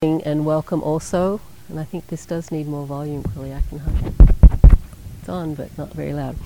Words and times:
and 0.00 0.46
welcome 0.46 0.80
also. 0.80 1.40
And 1.68 1.80
I 1.80 1.82
think 1.82 2.06
this 2.06 2.24
does 2.24 2.52
need 2.52 2.68
more 2.68 2.86
volume, 2.86 3.24
Quilly. 3.24 3.52
I 3.52 3.62
can 3.68 3.80
hum 3.80 4.14
It's 5.18 5.28
on, 5.28 5.54
but 5.56 5.76
not 5.76 5.92
very 5.92 6.12
loud. 6.12 6.36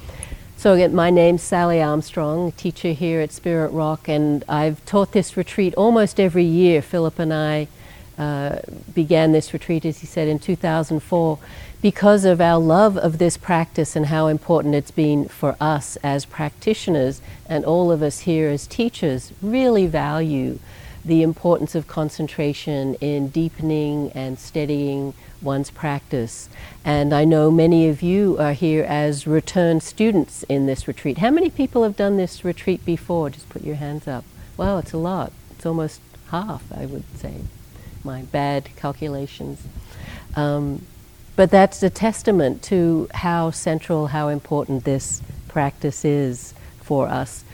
So 0.56 0.72
again, 0.72 0.94
my 0.94 1.10
name's 1.10 1.42
Sally 1.42 1.82
Armstrong, 1.82 2.52
teacher 2.52 2.92
here 2.92 3.20
at 3.20 3.30
Spirit 3.30 3.68
Rock, 3.72 4.08
and 4.08 4.42
I've 4.48 4.82
taught 4.86 5.12
this 5.12 5.36
retreat 5.36 5.74
almost 5.74 6.18
every 6.18 6.44
year. 6.44 6.80
Philip 6.80 7.18
and 7.18 7.30
I 7.30 7.68
uh, 8.16 8.60
began 8.94 9.32
this 9.32 9.52
retreat, 9.52 9.84
as 9.84 9.98
he 9.98 10.06
said, 10.06 10.28
in 10.28 10.38
2004 10.38 11.38
because 11.82 12.24
of 12.24 12.40
our 12.40 12.58
love 12.58 12.96
of 12.96 13.18
this 13.18 13.36
practice 13.36 13.94
and 13.94 14.06
how 14.06 14.28
important 14.28 14.74
it's 14.74 14.90
been 14.90 15.28
for 15.28 15.56
us 15.60 15.96
as 15.96 16.24
practitioners 16.24 17.20
and 17.50 17.66
all 17.66 17.92
of 17.92 18.02
us 18.02 18.20
here 18.20 18.48
as 18.48 18.66
teachers 18.66 19.30
really 19.42 19.86
value 19.86 20.58
the 21.04 21.22
importance 21.22 21.74
of 21.74 21.88
concentration 21.88 22.94
in 22.94 23.28
deepening 23.28 24.10
and 24.12 24.38
steadying 24.38 25.14
one's 25.40 25.70
practice. 25.70 26.48
And 26.84 27.12
I 27.12 27.24
know 27.24 27.50
many 27.50 27.88
of 27.88 28.02
you 28.02 28.36
are 28.38 28.52
here 28.52 28.84
as 28.84 29.26
return 29.26 29.80
students 29.80 30.44
in 30.44 30.66
this 30.66 30.86
retreat. 30.86 31.18
How 31.18 31.30
many 31.30 31.50
people 31.50 31.82
have 31.82 31.96
done 31.96 32.16
this 32.16 32.44
retreat 32.44 32.84
before? 32.84 33.30
Just 33.30 33.48
put 33.48 33.62
your 33.62 33.76
hands 33.76 34.06
up. 34.06 34.24
Wow, 34.56 34.78
it's 34.78 34.92
a 34.92 34.98
lot. 34.98 35.32
It's 35.50 35.66
almost 35.66 36.00
half, 36.30 36.62
I 36.72 36.86
would 36.86 37.04
say. 37.16 37.34
My 38.04 38.22
bad 38.22 38.70
calculations. 38.76 39.62
Um, 40.36 40.86
but 41.34 41.50
that's 41.50 41.82
a 41.82 41.90
testament 41.90 42.62
to 42.64 43.08
how 43.14 43.50
central, 43.50 44.08
how 44.08 44.28
important 44.28 44.84
this 44.84 45.22
practice 45.48 46.04
is 46.04 46.54
for 46.80 47.08
us 47.08 47.44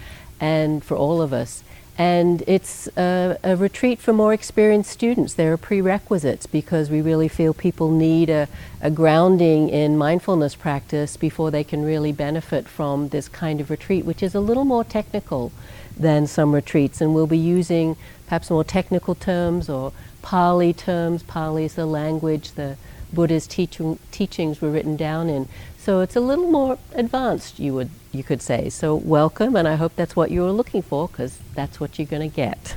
and 0.41 0.85
for 0.85 0.97
all 0.97 1.23
of 1.23 1.33
us. 1.33 1.63
And 1.99 2.45
it's 2.47 2.89
a, 2.97 3.37
a, 3.43 3.57
retreat 3.57 3.99
for 3.99 4.13
more 4.13 4.33
experienced 4.33 4.89
students. 4.89 5.35
There 5.35 5.53
are 5.53 5.57
prerequisites 5.57 6.47
because 6.47 6.91
we 6.91 7.03
really 7.03 7.27
feel 7.27 7.53
people 7.53 7.91
need 7.91 8.31
a, 8.31 8.47
a, 8.81 8.89
grounding 8.89 9.69
in 9.69 9.99
mindfulness 9.99 10.55
practice 10.55 11.17
before 11.17 11.51
they 11.51 11.65
can 11.65 11.85
really 11.85 12.13
benefit 12.13 12.69
from 12.69 13.09
this 13.09 13.29
kind 13.29 13.61
of 13.61 13.69
retreat, 13.69 14.05
which 14.05 14.23
is 14.23 14.37
a 14.37 14.41
little 14.41 14.65
more 14.65 14.85
technical 14.85 15.51
than 15.97 16.29
some 16.29 16.55
retreats. 16.55 17.01
And 17.01 17.17
we'll 17.17 17.27
be 17.27 17.37
using 17.37 17.97
perhaps 18.27 18.49
more 18.49 18.63
technical 18.63 19.17
terms 19.17 19.69
or 19.69 19.93
Pali 20.23 20.73
terms. 20.73 21.25
Pali 21.25 21.65
is 21.65 21.75
the 21.75 21.87
language 21.87 22.53
the 22.53 22.77
Buddha's 23.13 23.49
teaching, 23.49 23.99
teachings 24.13 24.61
were 24.61 24.71
written 24.71 24.97
down 24.97 25.29
in. 25.29 25.49
So 25.79 26.01
it's 26.01 26.15
a 26.15 26.21
little 26.21 26.49
more 26.49 26.79
advanced, 26.95 27.59
you 27.59 27.75
would 27.75 27.91
you 28.13 28.23
could 28.23 28.43
say. 28.43 28.69
So 28.69 28.95
welcome, 28.95 29.57
and 29.57 29.69
I 29.69 29.77
hope 29.77 29.95
that's 29.97 30.17
what 30.17 30.31
you 30.31 30.43
were 30.43 30.53
looking 30.53 30.83
for, 30.83 31.09
because 31.09 31.39
that's 31.55 31.81
what 31.81 31.99
you're 31.99 32.07
going 32.07 32.29
to 32.29 32.35
get. 32.35 32.77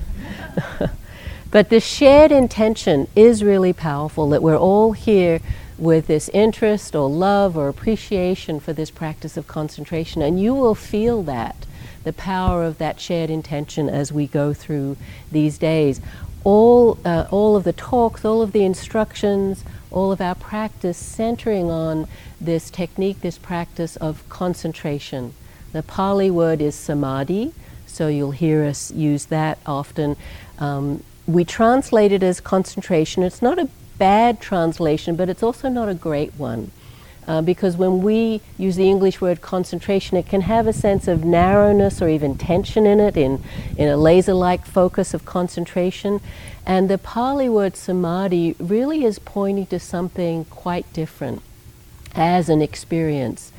but 1.51 1.69
the 1.69 1.79
shared 1.79 2.31
intention 2.31 3.07
is 3.15 3.43
really 3.43 3.73
powerful. 3.73 4.29
That 4.29 4.43
we're 4.43 4.57
all 4.57 4.91
here 4.93 5.39
with 5.77 6.07
this 6.07 6.29
interest 6.29 6.95
or 6.95 7.09
love 7.09 7.57
or 7.57 7.67
appreciation 7.67 8.59
for 8.59 8.73
this 8.73 8.91
practice 8.91 9.37
of 9.37 9.47
concentration, 9.47 10.21
and 10.21 10.39
you 10.39 10.53
will 10.53 10.75
feel 10.75 11.23
that 11.23 11.65
the 12.03 12.13
power 12.13 12.63
of 12.63 12.77
that 12.77 12.99
shared 12.99 13.29
intention 13.29 13.89
as 13.89 14.11
we 14.11 14.27
go 14.27 14.53
through 14.53 14.97
these 15.31 15.57
days. 15.57 16.01
All, 16.43 16.97
uh, 17.05 17.27
all 17.29 17.55
of 17.55 17.63
the 17.63 17.73
talks, 17.73 18.25
all 18.25 18.41
of 18.41 18.51
the 18.51 18.63
instructions, 18.63 19.63
all 19.91 20.11
of 20.11 20.21
our 20.21 20.35
practice 20.35 20.97
centering 20.97 21.69
on 21.69 22.07
this 22.39 22.69
technique, 22.69 23.21
this 23.21 23.37
practice 23.37 23.95
of 23.97 24.27
concentration. 24.29 25.33
The 25.73 25.83
Pali 25.83 26.31
word 26.31 26.61
is 26.61 26.75
samadhi, 26.75 27.53
so 27.85 28.07
you'll 28.07 28.31
hear 28.31 28.63
us 28.63 28.91
use 28.91 29.25
that 29.25 29.59
often. 29.65 30.15
Um, 30.59 31.03
we 31.27 31.45
translate 31.45 32.11
it 32.11 32.23
as 32.23 32.39
concentration. 32.39 33.23
It's 33.23 33.41
not 33.41 33.59
a 33.59 33.69
bad 33.97 34.39
translation, 34.39 35.15
but 35.15 35.29
it's 35.29 35.43
also 35.43 35.69
not 35.69 35.89
a 35.89 35.93
great 35.93 36.33
one. 36.35 36.71
Uh, 37.27 37.41
because 37.41 37.77
when 37.77 38.01
we 38.01 38.41
use 38.57 38.75
the 38.75 38.89
English 38.89 39.21
word 39.21 39.41
concentration, 39.41 40.17
it 40.17 40.25
can 40.25 40.41
have 40.41 40.67
a 40.67 40.73
sense 40.73 41.07
of 41.07 41.23
narrowness 41.23 42.01
or 42.01 42.09
even 42.09 42.35
tension 42.35 42.85
in 42.85 42.99
it, 42.99 43.15
in, 43.15 43.43
in 43.77 43.87
a 43.87 43.97
laser 43.97 44.33
like 44.33 44.65
focus 44.65 45.13
of 45.13 45.23
concentration. 45.23 46.19
And 46.65 46.89
the 46.89 46.97
Pali 46.97 47.47
word 47.47 47.75
samadhi 47.75 48.55
really 48.59 49.05
is 49.05 49.19
pointing 49.19 49.67
to 49.67 49.79
something 49.79 50.45
quite 50.45 50.91
different 50.93 51.41
as 52.15 52.49
an 52.49 52.61
experience. 52.61 53.51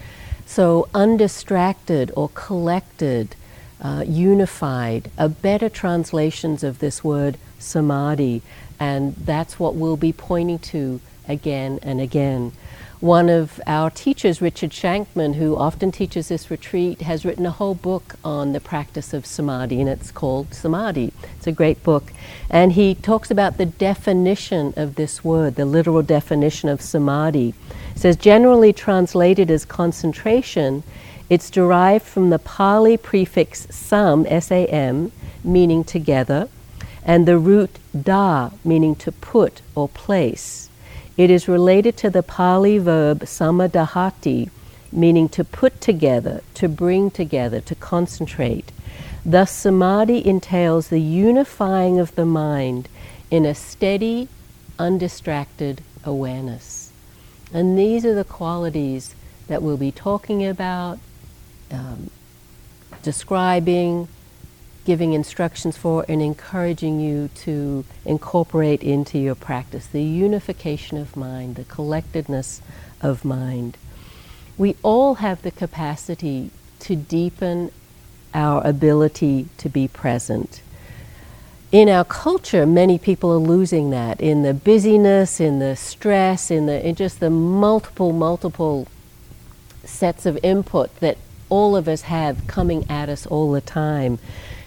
So, 0.44 0.88
undistracted 0.92 2.12
or 2.14 2.30
collected, 2.34 3.36
uh, 3.80 4.04
unified, 4.06 5.10
are 5.16 5.28
better 5.28 5.68
translations 5.68 6.62
of 6.62 6.80
this 6.80 7.02
word 7.02 7.38
samadhi, 7.58 8.42
and 8.78 9.14
that's 9.16 9.58
what 9.58 9.76
we'll 9.76 9.96
be 9.96 10.12
pointing 10.12 10.58
to 10.58 11.00
again 11.26 11.78
and 11.82 12.00
again. 12.00 12.52
One 13.02 13.28
of 13.28 13.60
our 13.66 13.90
teachers, 13.90 14.40
Richard 14.40 14.70
Shankman, 14.70 15.34
who 15.34 15.56
often 15.56 15.90
teaches 15.90 16.28
this 16.28 16.52
retreat, 16.52 17.00
has 17.00 17.24
written 17.24 17.44
a 17.44 17.50
whole 17.50 17.74
book 17.74 18.14
on 18.22 18.52
the 18.52 18.60
practice 18.60 19.12
of 19.12 19.26
samadhi, 19.26 19.80
and 19.80 19.90
it's 19.90 20.12
called 20.12 20.54
Samadhi. 20.54 21.12
It's 21.36 21.48
a 21.48 21.50
great 21.50 21.82
book. 21.82 22.12
And 22.48 22.74
he 22.74 22.94
talks 22.94 23.28
about 23.28 23.58
the 23.58 23.66
definition 23.66 24.72
of 24.76 24.94
this 24.94 25.24
word, 25.24 25.56
the 25.56 25.64
literal 25.64 26.02
definition 26.02 26.68
of 26.68 26.80
samadhi. 26.80 27.54
It 27.96 27.98
says, 27.98 28.16
generally 28.16 28.72
translated 28.72 29.50
as 29.50 29.64
concentration, 29.64 30.84
it's 31.28 31.50
derived 31.50 32.04
from 32.04 32.30
the 32.30 32.38
Pali 32.38 32.96
prefix 32.96 33.66
sam, 33.68 34.26
S 34.28 34.52
A 34.52 34.64
M, 34.68 35.10
meaning 35.42 35.82
together, 35.82 36.48
and 37.04 37.26
the 37.26 37.36
root 37.36 37.80
da, 38.00 38.50
meaning 38.64 38.94
to 38.94 39.10
put 39.10 39.60
or 39.74 39.88
place. 39.88 40.68
It 41.16 41.30
is 41.30 41.48
related 41.48 41.96
to 41.98 42.10
the 42.10 42.22
Pali 42.22 42.78
verb 42.78 43.20
samadahati, 43.20 44.50
meaning 44.90 45.28
to 45.30 45.44
put 45.44 45.80
together, 45.80 46.42
to 46.54 46.68
bring 46.68 47.10
together, 47.10 47.60
to 47.60 47.74
concentrate. 47.74 48.72
Thus, 49.24 49.50
samadhi 49.50 50.26
entails 50.26 50.88
the 50.88 51.00
unifying 51.00 51.98
of 51.98 52.14
the 52.14 52.26
mind 52.26 52.88
in 53.30 53.44
a 53.44 53.54
steady, 53.54 54.28
undistracted 54.78 55.82
awareness. 56.04 56.92
And 57.52 57.78
these 57.78 58.04
are 58.04 58.14
the 58.14 58.24
qualities 58.24 59.14
that 59.48 59.62
we'll 59.62 59.76
be 59.76 59.92
talking 59.92 60.44
about, 60.44 60.98
um, 61.70 62.10
describing, 63.02 64.08
giving 64.84 65.12
instructions 65.12 65.76
for 65.76 66.04
and 66.08 66.20
encouraging 66.20 67.00
you 67.00 67.28
to 67.34 67.84
incorporate 68.04 68.82
into 68.82 69.18
your 69.18 69.34
practice 69.34 69.86
the 69.86 70.02
unification 70.02 70.98
of 70.98 71.16
mind, 71.16 71.56
the 71.56 71.64
collectedness 71.64 72.60
of 73.00 73.24
mind. 73.24 73.76
We 74.58 74.76
all 74.82 75.16
have 75.16 75.42
the 75.42 75.50
capacity 75.50 76.50
to 76.80 76.96
deepen 76.96 77.70
our 78.34 78.66
ability 78.66 79.48
to 79.58 79.68
be 79.68 79.88
present. 79.88 80.62
In 81.70 81.88
our 81.88 82.04
culture, 82.04 82.66
many 82.66 82.98
people 82.98 83.32
are 83.32 83.36
losing 83.36 83.90
that 83.90 84.20
in 84.20 84.42
the 84.42 84.52
busyness, 84.52 85.40
in 85.40 85.58
the 85.58 85.74
stress, 85.74 86.50
in 86.50 86.66
the 86.66 86.86
in 86.86 86.94
just 86.96 87.20
the 87.20 87.30
multiple, 87.30 88.12
multiple 88.12 88.88
sets 89.84 90.26
of 90.26 90.38
input 90.42 90.94
that 91.00 91.16
all 91.48 91.74
of 91.74 91.88
us 91.88 92.02
have 92.02 92.46
coming 92.46 92.84
at 92.90 93.08
us 93.08 93.26
all 93.26 93.52
the 93.52 93.60
time 93.60 94.18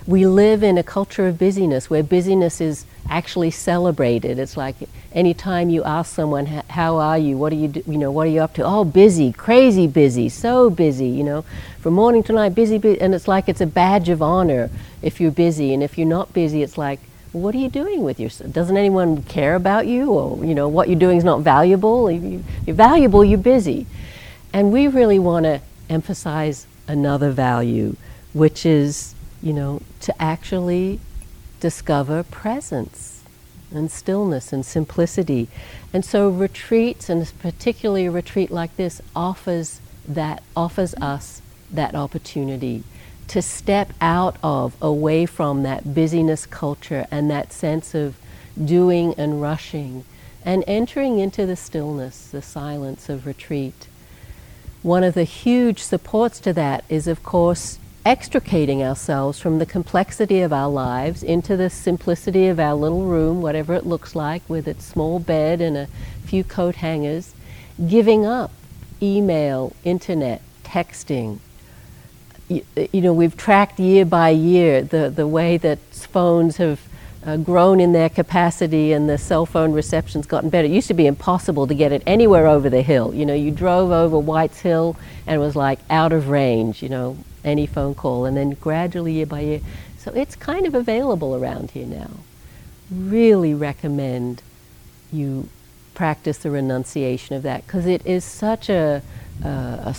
we 0.08 0.26
live 0.26 0.62
in 0.62 0.78
a 0.78 0.84
culture 0.84 1.28
of 1.28 1.40
busyness 1.40 1.90
where 1.90 2.04
busyness 2.04 2.62
is 2.62 2.86
actually 3.10 3.50
celebrated. 3.50 4.38
It's 4.38 4.56
like 4.56 4.76
anytime 5.14 5.70
you 5.70 5.84
ask 5.84 6.14
someone, 6.14 6.46
"How 6.46 6.98
are 6.98 7.18
you? 7.18 7.38
What 7.38 7.52
are 7.54 7.56
you? 7.56 7.68
Do, 7.70 7.84
you 7.88 7.98
know, 7.98 8.12
what 8.12 8.28
are 8.28 8.30
you 8.30 8.42
up 8.42 8.54
to?" 8.56 8.64
Oh, 8.64 8.84
busy, 8.84 9.32
crazy 9.32 9.88
busy, 9.88 10.30
so 10.30 10.70
busy. 10.70 11.08
You 11.08 11.24
know, 11.24 11.46
from 11.80 11.94
morning 11.94 12.22
to 12.24 12.34
night, 12.34 12.54
busy, 12.54 12.78
busy, 12.78 13.02
and 13.02 13.16
it's 13.16 13.28
like 13.28 13.50
it's 13.50 13.62
a 13.62 13.66
badge 13.66 14.10
of 14.10 14.22
honor 14.22 14.70
if 15.02 15.20
you're 15.20 15.32
busy, 15.32 15.74
and 15.74 15.82
if 15.82 15.98
you're 15.98 16.08
not 16.08 16.34
busy, 16.34 16.62
it's 16.62 16.78
like, 16.78 17.00
"What 17.32 17.56
are 17.56 17.60
you 17.60 17.70
doing 17.70 18.04
with 18.04 18.20
yourself? 18.20 18.54
Doesn't 18.54 18.78
anyone 18.78 19.24
care 19.24 19.56
about 19.56 19.88
you? 19.88 20.12
Or 20.12 20.46
you 20.46 20.54
know, 20.54 20.68
what 20.68 20.88
you're 20.88 21.00
doing 21.00 21.18
is 21.18 21.24
not 21.24 21.42
valuable. 21.42 22.08
If 22.08 22.22
you're 22.68 22.76
valuable, 22.76 23.26
you're 23.26 23.40
busy." 23.40 23.88
And 24.54 24.72
we 24.72 24.88
really 24.88 25.20
want 25.20 25.46
to 25.46 25.62
emphasize 25.90 26.68
another 26.88 27.32
value, 27.32 27.96
which 28.34 28.66
is 28.66 29.16
you 29.42 29.54
know, 29.54 29.82
to 30.02 30.22
actually 30.22 31.00
discover 31.60 32.24
presence 32.24 33.24
and 33.72 33.90
stillness 33.92 34.54
and 34.54 34.66
simplicity. 34.66 35.48
And 35.94 36.06
so 36.06 36.30
retreats, 36.30 37.10
and 37.10 37.32
particularly 37.40 38.06
a 38.06 38.12
retreat 38.12 38.52
like 38.52 38.76
this, 38.76 39.02
offers 39.16 39.82
that 40.08 40.44
offers 40.56 40.94
us 40.96 41.42
that 41.72 41.96
opportunity 41.96 42.84
to 43.28 43.42
step 43.42 43.92
out 44.00 44.38
of, 44.44 44.76
away 44.82 45.26
from 45.26 45.64
that 45.64 45.96
busyness 45.96 46.46
culture 46.46 47.08
and 47.10 47.30
that 47.32 47.52
sense 47.52 47.96
of 47.96 48.16
doing 48.64 49.16
and 49.16 49.42
rushing, 49.42 50.06
and 50.44 50.64
entering 50.68 51.18
into 51.18 51.46
the 51.46 51.56
stillness, 51.56 52.28
the 52.28 52.42
silence 52.42 53.10
of 53.10 53.26
retreat. 53.26 53.88
One 54.84 55.04
of 55.04 55.16
the 55.16 55.24
huge 55.24 55.80
supports 55.80 56.40
to 56.42 56.54
that 56.54 56.86
is, 56.88 57.08
of 57.08 57.24
course, 57.24 57.80
extricating 58.06 58.84
ourselves 58.84 59.40
from 59.40 59.58
the 59.58 59.66
complexity 59.66 60.42
of 60.42 60.54
our 60.54 60.70
lives 60.70 61.24
into 61.24 61.58
the 61.58 61.70
simplicity 61.70 62.48
of 62.48 62.60
our 62.60 62.76
little 62.76 63.04
room, 63.06 63.42
whatever 63.42 63.74
it 63.74 63.86
looks 63.86 64.16
like, 64.16 64.48
with 64.48 64.68
its 64.68 64.86
small 64.86 65.20
bed 65.20 65.60
and 65.60 65.76
a 65.76 65.88
few 66.26 66.44
coat 66.44 66.76
hangers, 66.76 67.34
giving 67.88 68.26
up 68.26 68.52
email, 69.02 69.74
internet, 69.84 70.42
texting. 70.64 71.40
You, 72.48 72.64
you 72.94 73.02
know, 73.02 73.12
we've 73.12 73.36
tracked 73.36 73.80
year 73.80 74.06
by 74.06 74.30
year 74.30 74.84
the, 74.84 75.10
the 75.10 75.28
way 75.28 75.58
that 75.58 75.80
phones 75.80 76.58
have 76.58 76.80
uh, 77.26 77.38
grown 77.38 77.80
in 77.80 77.92
their 77.92 78.10
capacity 78.10 78.94
and 78.94 79.10
the 79.10 79.18
cell 79.18 79.48
phone 79.48 79.72
reception's 79.72 80.28
gotten 80.28 80.52
better. 80.52 80.68
It 80.68 80.72
used 80.72 80.88
to 80.90 80.94
be 80.94 81.08
impossible 81.08 81.66
to 81.66 81.74
get 81.74 81.92
it 81.92 82.04
anywhere 82.06 82.46
over 82.46 82.70
the 82.70 82.84
hill. 82.84 83.16
You 83.16 83.26
know, 83.26 83.34
you 83.34 83.50
drove 83.50 83.90
over 83.90 84.20
White's 84.20 84.60
Hill 84.60 84.96
and 85.26 85.38
it 85.38 85.40
was 85.40 85.56
like 85.56 85.80
out 85.90 86.14
of 86.14 86.30
range, 86.30 86.84
you 86.84 86.90
know, 86.90 87.18
any 87.46 87.66
phone 87.66 87.96
call. 87.96 88.26
And 88.26 88.36
then 88.36 88.52
gradually, 88.52 89.14
year 89.14 89.26
by 89.26 89.42
year, 89.42 89.62
so 89.98 90.12
it's 90.12 90.36
kind 90.36 90.66
of 90.66 90.76
available 90.76 91.36
around 91.36 91.72
here 91.72 91.86
now. 91.86 92.12
Really 92.92 93.54
recommend 93.54 94.42
you 95.12 95.50
practice 95.94 96.40
the 96.40 96.52
renunciation 96.52 97.36
of 97.36 97.44
that 97.44 97.66
because 97.66 97.86
it 97.86 98.06
is 98.06 98.24
such 98.26 98.70
a, 98.70 99.02
uh, 99.44 99.94
a, 99.94 99.96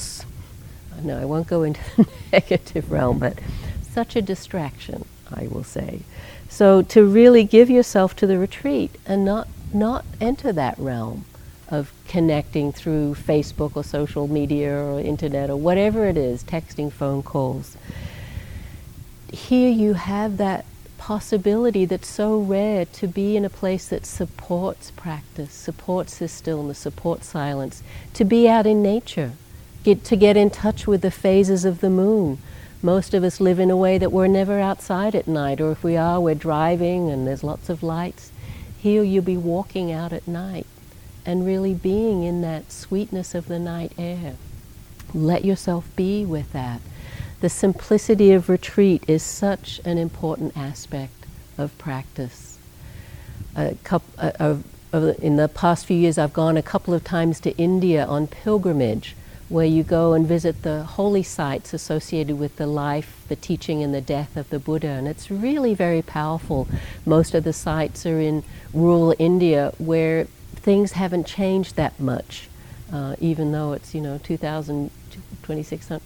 no, 1.02 1.18
I 1.18 1.24
won't 1.24 1.46
go 1.46 1.62
into 1.62 1.80
the 1.96 2.06
negative 2.32 2.90
realm, 2.90 3.18
but 3.18 3.38
such 3.82 4.14
a 4.14 4.22
distraction, 4.22 5.06
I 5.34 5.46
will 5.46 5.64
say. 5.64 6.00
So 6.48 6.82
to 6.82 7.04
really 7.04 7.44
give 7.44 7.70
yourself 7.70 8.14
to 8.16 8.26
the 8.26 8.38
retreat 8.38 8.94
and 9.06 9.24
not 9.24 9.48
not 9.74 10.04
enter 10.20 10.52
that 10.52 10.78
realm 10.78 11.24
of 11.68 11.92
connecting 12.06 12.72
through 12.72 13.14
Facebook 13.14 13.76
or 13.76 13.82
social 13.82 14.28
media 14.28 14.72
or 14.72 15.00
internet 15.00 15.50
or 15.50 15.56
whatever 15.56 16.06
it 16.06 16.16
is, 16.16 16.44
texting, 16.44 16.92
phone 16.92 17.22
calls. 17.22 17.76
Here 19.32 19.70
you 19.70 19.94
have 19.94 20.36
that 20.36 20.64
possibility 20.98 21.84
that's 21.84 22.08
so 22.08 22.38
rare 22.38 22.84
to 22.84 23.06
be 23.06 23.36
in 23.36 23.44
a 23.44 23.50
place 23.50 23.88
that 23.88 24.06
supports 24.06 24.92
practice, 24.92 25.52
supports 25.52 26.18
this 26.18 26.32
stillness, 26.32 26.78
supports 26.78 27.26
silence, 27.26 27.82
to 28.14 28.24
be 28.24 28.48
out 28.48 28.66
in 28.66 28.82
nature, 28.82 29.32
get, 29.82 30.04
to 30.04 30.16
get 30.16 30.36
in 30.36 30.50
touch 30.50 30.86
with 30.86 31.02
the 31.02 31.10
phases 31.10 31.64
of 31.64 31.80
the 31.80 31.90
moon. 31.90 32.38
Most 32.82 33.14
of 33.14 33.24
us 33.24 33.40
live 33.40 33.58
in 33.58 33.70
a 33.70 33.76
way 33.76 33.98
that 33.98 34.12
we're 34.12 34.26
never 34.28 34.60
outside 34.60 35.14
at 35.14 35.26
night, 35.26 35.60
or 35.60 35.72
if 35.72 35.82
we 35.82 35.96
are, 35.96 36.20
we're 36.20 36.34
driving 36.34 37.10
and 37.10 37.26
there's 37.26 37.42
lots 37.42 37.68
of 37.68 37.82
lights. 37.82 38.30
Here 38.78 39.02
you'll 39.02 39.24
be 39.24 39.36
walking 39.36 39.90
out 39.90 40.12
at 40.12 40.28
night 40.28 40.66
and 41.26 41.44
really 41.44 41.74
being 41.74 42.22
in 42.22 42.40
that 42.42 42.72
sweetness 42.72 43.34
of 43.34 43.48
the 43.48 43.58
night 43.58 43.92
air. 43.98 44.36
Let 45.12 45.44
yourself 45.44 45.88
be 45.96 46.24
with 46.24 46.52
that 46.52 46.80
the 47.40 47.48
simplicity 47.48 48.32
of 48.32 48.48
retreat 48.48 49.04
is 49.06 49.22
such 49.22 49.80
an 49.84 49.98
important 49.98 50.56
aspect 50.56 51.26
of 51.58 51.76
practice. 51.78 52.58
Couple, 53.84 54.12
uh, 54.18 54.56
in 55.20 55.36
the 55.36 55.48
past 55.48 55.86
few 55.86 55.96
years, 55.96 56.18
I've 56.18 56.32
gone 56.32 56.56
a 56.56 56.62
couple 56.62 56.94
of 56.94 57.04
times 57.04 57.40
to 57.40 57.56
India 57.56 58.04
on 58.06 58.26
pilgrimage, 58.26 59.14
where 59.48 59.66
you 59.66 59.82
go 59.82 60.12
and 60.12 60.26
visit 60.26 60.62
the 60.62 60.84
holy 60.84 61.22
sites 61.22 61.72
associated 61.72 62.38
with 62.38 62.56
the 62.56 62.66
life, 62.66 63.24
the 63.28 63.36
teaching, 63.36 63.82
and 63.82 63.94
the 63.94 64.00
death 64.00 64.36
of 64.36 64.50
the 64.50 64.58
Buddha. 64.58 64.88
And 64.88 65.06
it's 65.06 65.30
really 65.30 65.74
very 65.74 66.02
powerful. 66.02 66.66
Most 67.04 67.34
of 67.34 67.44
the 67.44 67.52
sites 67.52 68.04
are 68.06 68.20
in 68.20 68.44
rural 68.72 69.14
India 69.18 69.72
where 69.78 70.26
things 70.66 70.92
haven't 70.92 71.28
changed 71.28 71.76
that 71.76 71.98
much, 72.00 72.48
uh, 72.92 73.14
even 73.20 73.52
though 73.52 73.72
it's, 73.72 73.94
you 73.94 74.00
know, 74.00 74.18
2,000, 74.18 74.90
2,600 75.12 76.02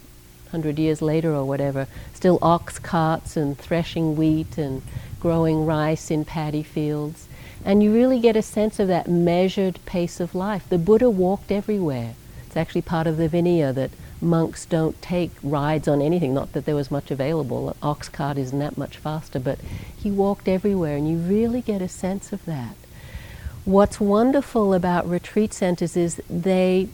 hundred 0.51 0.79
years 0.79 1.01
later 1.01 1.33
or 1.33 1.45
whatever, 1.45 1.87
still 2.13 2.39
ox 2.43 2.79
carts 2.79 3.37
and 3.37 3.57
threshing 3.57 4.17
wheat 4.17 4.59
and 4.59 4.83
growing 5.19 5.65
rice 5.65 6.11
in 6.11 6.25
paddy 6.25 6.63
fields. 6.63 7.27
And 7.65 7.83
you 7.83 7.95
really 7.95 8.21
get 8.21 8.37
a 8.37 8.43
sense 8.43 8.79
of 8.79 8.89
that 8.89 9.09
measured 9.09 9.79
pace 9.87 10.21
of 10.21 10.35
life. 10.35 10.69
The 10.69 10.77
Buddha 10.77 11.09
walked 11.09 11.51
everywhere. 11.51 12.15
It's 12.47 12.57
actually 12.57 12.83
part 12.83 13.07
of 13.07 13.17
the 13.17 13.29
Vinaya 13.29 13.75
that 13.75 13.93
monks 14.21 14.67
don't 14.67 15.01
take 15.01 15.31
rides 15.43 15.89
on 15.89 16.03
anything, 16.03 16.35
not 16.35 16.53
that 16.53 16.67
there 16.67 16.75
was 16.75 16.91
much 16.91 17.11
available. 17.11 17.71
An 17.71 17.77
ox 17.83 18.11
cart 18.11 18.37
isn't 18.37 18.59
that 18.59 18.77
much 18.77 18.99
faster, 18.99 19.39
but 19.39 19.59
he 19.97 20.11
walked 20.11 20.49
everywhere, 20.49 20.97
and 20.97 21.09
you 21.09 21.17
really 21.17 21.63
get 21.63 21.81
a 21.81 21.89
sense 21.89 22.33
of 22.33 22.45
that. 22.45 22.77
What's 23.71 24.01
wonderful 24.01 24.75
about 24.75 25.09
retreat 25.09 25.55
centers 25.55 25.97
is 25.97 26.21
they 26.29 26.89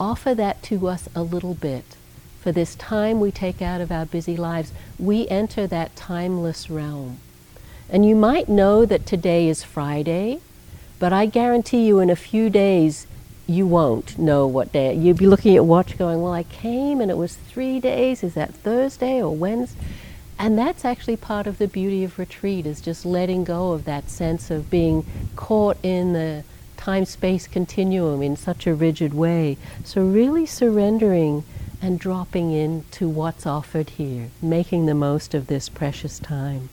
offer 0.00 0.34
that 0.34 0.62
to 0.62 0.88
us 0.88 1.06
a 1.14 1.22
little 1.22 1.52
bit 1.52 1.84
for 2.40 2.50
this 2.50 2.74
time 2.76 3.20
we 3.20 3.30
take 3.30 3.60
out 3.60 3.82
of 3.82 3.92
our 3.92 4.06
busy 4.06 4.34
lives, 4.34 4.72
we 4.98 5.28
enter 5.28 5.66
that 5.66 5.94
timeless 5.96 6.70
realm. 6.70 7.18
And 7.90 8.06
you 8.06 8.16
might 8.16 8.48
know 8.48 8.86
that 8.86 9.04
today 9.04 9.48
is 9.48 9.62
Friday, 9.62 10.40
but 10.98 11.12
I 11.12 11.26
guarantee 11.26 11.86
you 11.86 11.98
in 11.98 12.08
a 12.08 12.16
few 12.16 12.48
days 12.48 13.06
you 13.46 13.66
won't 13.66 14.18
know 14.18 14.46
what 14.46 14.72
day. 14.72 14.94
You'll 14.94 15.14
be 15.14 15.26
looking 15.26 15.56
at 15.56 15.66
watch 15.66 15.98
going, 15.98 16.22
well, 16.22 16.32
I 16.32 16.44
came 16.44 17.02
and 17.02 17.10
it 17.10 17.18
was 17.18 17.34
three 17.34 17.80
days. 17.80 18.24
Is 18.24 18.32
that 18.32 18.54
Thursday 18.54 19.22
or 19.22 19.36
Wednesday? 19.36 19.78
And 20.38 20.56
that's 20.56 20.84
actually 20.84 21.16
part 21.16 21.46
of 21.46 21.58
the 21.58 21.66
beauty 21.66 22.04
of 22.04 22.18
retreat 22.18 22.64
is 22.64 22.80
just 22.80 23.04
letting 23.04 23.42
go 23.44 23.72
of 23.72 23.84
that 23.86 24.08
sense 24.08 24.50
of 24.50 24.70
being 24.70 25.04
caught 25.34 25.76
in 25.82 26.12
the 26.12 26.44
time 26.76 27.04
space 27.04 27.48
continuum 27.48 28.22
in 28.22 28.36
such 28.36 28.66
a 28.66 28.74
rigid 28.74 29.12
way. 29.12 29.56
So 29.84 30.02
really 30.02 30.46
surrendering 30.46 31.44
and 31.82 31.98
dropping 31.98 32.52
into 32.52 33.08
what's 33.08 33.46
offered 33.46 33.90
here, 33.90 34.30
making 34.40 34.86
the 34.86 34.94
most 34.94 35.34
of 35.34 35.48
this 35.48 35.68
precious 35.68 36.18
time. 36.18 36.68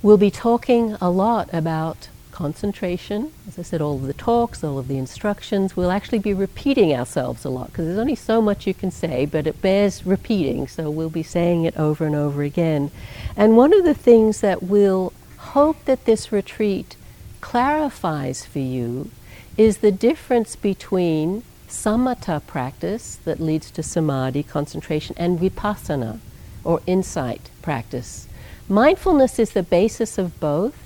We'll 0.00 0.16
be 0.16 0.30
talking 0.30 0.96
a 1.00 1.10
lot 1.10 1.50
about 1.52 2.08
concentration. 2.38 3.32
As 3.48 3.58
I 3.58 3.62
said, 3.62 3.82
all 3.82 3.96
of 3.96 4.02
the 4.02 4.12
talks, 4.12 4.62
all 4.62 4.78
of 4.78 4.86
the 4.86 4.96
instructions, 4.96 5.76
we'll 5.76 5.90
actually 5.90 6.20
be 6.20 6.32
repeating 6.32 6.94
ourselves 6.94 7.44
a 7.44 7.48
lot 7.48 7.66
because 7.66 7.86
there's 7.86 7.98
only 7.98 8.14
so 8.14 8.40
much 8.40 8.64
you 8.64 8.74
can 8.74 8.92
say, 8.92 9.26
but 9.26 9.48
it 9.48 9.60
bears 9.60 10.06
repeating, 10.06 10.68
so 10.68 10.88
we'll 10.88 11.10
be 11.10 11.24
saying 11.24 11.64
it 11.64 11.76
over 11.76 12.06
and 12.06 12.14
over 12.14 12.44
again. 12.44 12.92
And 13.36 13.56
one 13.56 13.74
of 13.74 13.82
the 13.82 13.92
things 13.92 14.40
that 14.40 14.62
we'll 14.62 15.12
hope 15.56 15.84
that 15.86 16.04
this 16.04 16.30
retreat 16.30 16.94
clarifies 17.40 18.46
for 18.46 18.60
you 18.60 19.10
is 19.56 19.78
the 19.78 19.90
difference 19.90 20.54
between 20.54 21.42
samatha 21.66 22.46
practice 22.46 23.16
that 23.24 23.40
leads 23.40 23.68
to 23.72 23.82
samadhi, 23.82 24.44
concentration, 24.44 25.16
and 25.18 25.40
vipassana, 25.40 26.20
or 26.62 26.80
insight 26.86 27.50
practice. 27.62 28.28
Mindfulness 28.68 29.40
is 29.40 29.50
the 29.50 29.64
basis 29.64 30.18
of 30.18 30.38
both, 30.38 30.76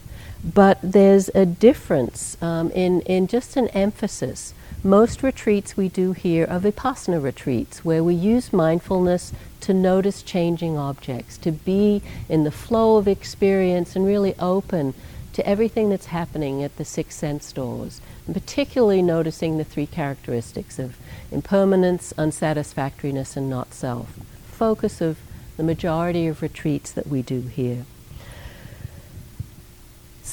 but 0.45 0.79
there's 0.83 1.29
a 1.35 1.47
difference 1.47 2.37
um, 2.43 2.71
in, 2.71 3.01
in 3.03 3.27
just 3.27 3.57
an 3.57 3.69
emphasis. 3.69 4.55
Most 4.85 5.23
retreats 5.23 5.77
we 5.77 5.89
do 5.89 6.13
here 6.13 6.47
are 6.51 6.59
vipassana 6.59 7.23
retreats, 7.23 7.85
where 7.85 8.03
we 8.03 8.15
use 8.15 8.53
mindfulness 8.53 9.33
to 9.61 9.73
notice 9.73 10.23
changing 10.23 10.77
objects, 10.77 11.39
to 11.39 11.53
be 11.53 12.03
in 12.29 12.43
the 12.43 12.51
flow 12.51 12.97
of 12.97 13.07
experience 13.07 13.95
and 13.95 14.05
really 14.05 14.35
open 14.39 14.95
to 15.33 15.47
everything 15.47 15.89
that's 15.89 16.07
happening 16.07 16.63
at 16.63 16.77
the 16.77 16.85
six 16.85 17.15
sense 17.15 17.53
doors 17.53 18.01
and 18.27 18.35
particularly 18.35 19.03
noticing 19.03 19.59
the 19.59 19.65
three 19.65 19.87
characteristics 19.87 20.79
of 20.79 20.97
impermanence, 21.31 22.13
unsatisfactoriness, 22.17 23.37
and 23.37 23.51
not 23.51 23.75
self. 23.75 24.19
Focus 24.47 25.01
of 25.01 25.19
the 25.57 25.63
majority 25.63 26.27
of 26.27 26.43
retreats 26.43 26.93
that 26.93 27.07
we 27.07 27.23
do 27.23 27.41
here. 27.41 27.85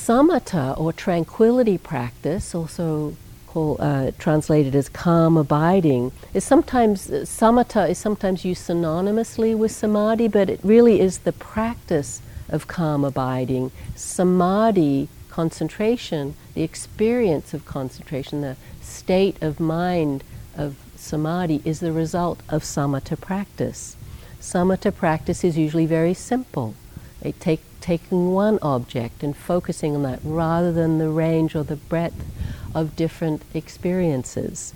Samatha 0.09 0.75
or 0.75 0.91
tranquility 0.91 1.77
practice, 1.77 2.55
also 2.55 3.15
called, 3.45 3.77
uh, 3.79 4.09
translated 4.17 4.73
as 4.73 4.89
calm 4.89 5.37
abiding, 5.37 6.11
is 6.33 6.43
sometimes 6.43 7.11
uh, 7.11 7.17
samatha 7.25 7.87
is 7.87 7.99
sometimes 7.99 8.43
used 8.43 8.67
synonymously 8.67 9.55
with 9.55 9.71
samadhi, 9.71 10.27
but 10.27 10.49
it 10.49 10.59
really 10.63 10.99
is 10.99 11.19
the 11.19 11.31
practice 11.31 12.23
of 12.49 12.65
calm 12.65 13.05
abiding. 13.05 13.69
Samadhi 13.93 15.09
concentration, 15.29 16.33
the 16.55 16.63
experience 16.63 17.53
of 17.53 17.67
concentration, 17.67 18.41
the 18.41 18.57
state 18.81 19.39
of 19.43 19.59
mind 19.59 20.23
of 20.57 20.75
samadhi 20.95 21.61
is 21.63 21.81
the 21.81 21.91
result 21.91 22.41
of 22.49 22.63
samatha 22.63 23.15
practice. 23.21 23.95
Samatha 24.41 24.91
practice 24.91 25.43
is 25.43 25.55
usually 25.55 25.85
very 25.85 26.15
simple. 26.15 26.73
They 27.21 27.33
take, 27.33 27.61
taking 27.81 28.33
one 28.33 28.59
object 28.61 29.23
and 29.23 29.35
focusing 29.35 29.95
on 29.95 30.03
that 30.03 30.19
rather 30.23 30.71
than 30.71 30.97
the 30.97 31.09
range 31.09 31.55
or 31.55 31.63
the 31.63 31.75
breadth 31.75 32.25
of 32.73 32.95
different 32.95 33.41
experiences. 33.53 34.73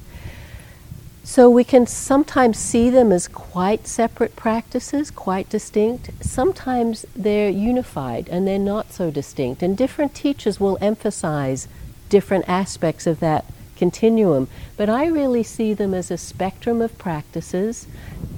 So 1.26 1.50
we 1.50 1.64
can 1.64 1.88
sometimes 1.88 2.58
see 2.58 2.90
them 2.90 3.14
as 3.14 3.30
quite 3.30 3.88
separate 3.88 4.36
practices, 4.36 5.10
quite 5.10 5.48
distinct. 5.50 6.10
Sometimes 6.20 7.06
they're 7.16 7.50
unified 7.50 8.28
and 8.30 8.46
they're 8.46 8.60
not 8.60 8.92
so 8.92 9.10
distinct. 9.10 9.64
And 9.64 9.78
different 9.78 10.14
teachers 10.14 10.60
will 10.60 10.78
emphasize 10.82 11.70
different 12.10 12.50
aspects 12.50 13.08
of 13.08 13.22
that 13.22 13.46
continuum. 13.78 14.50
But 14.76 14.90
I 14.90 15.06
really 15.06 15.44
see 15.44 15.74
them 15.74 15.94
as 15.94 16.12
a 16.12 16.18
spectrum 16.18 16.82
of 16.82 16.98
practices 16.98 17.88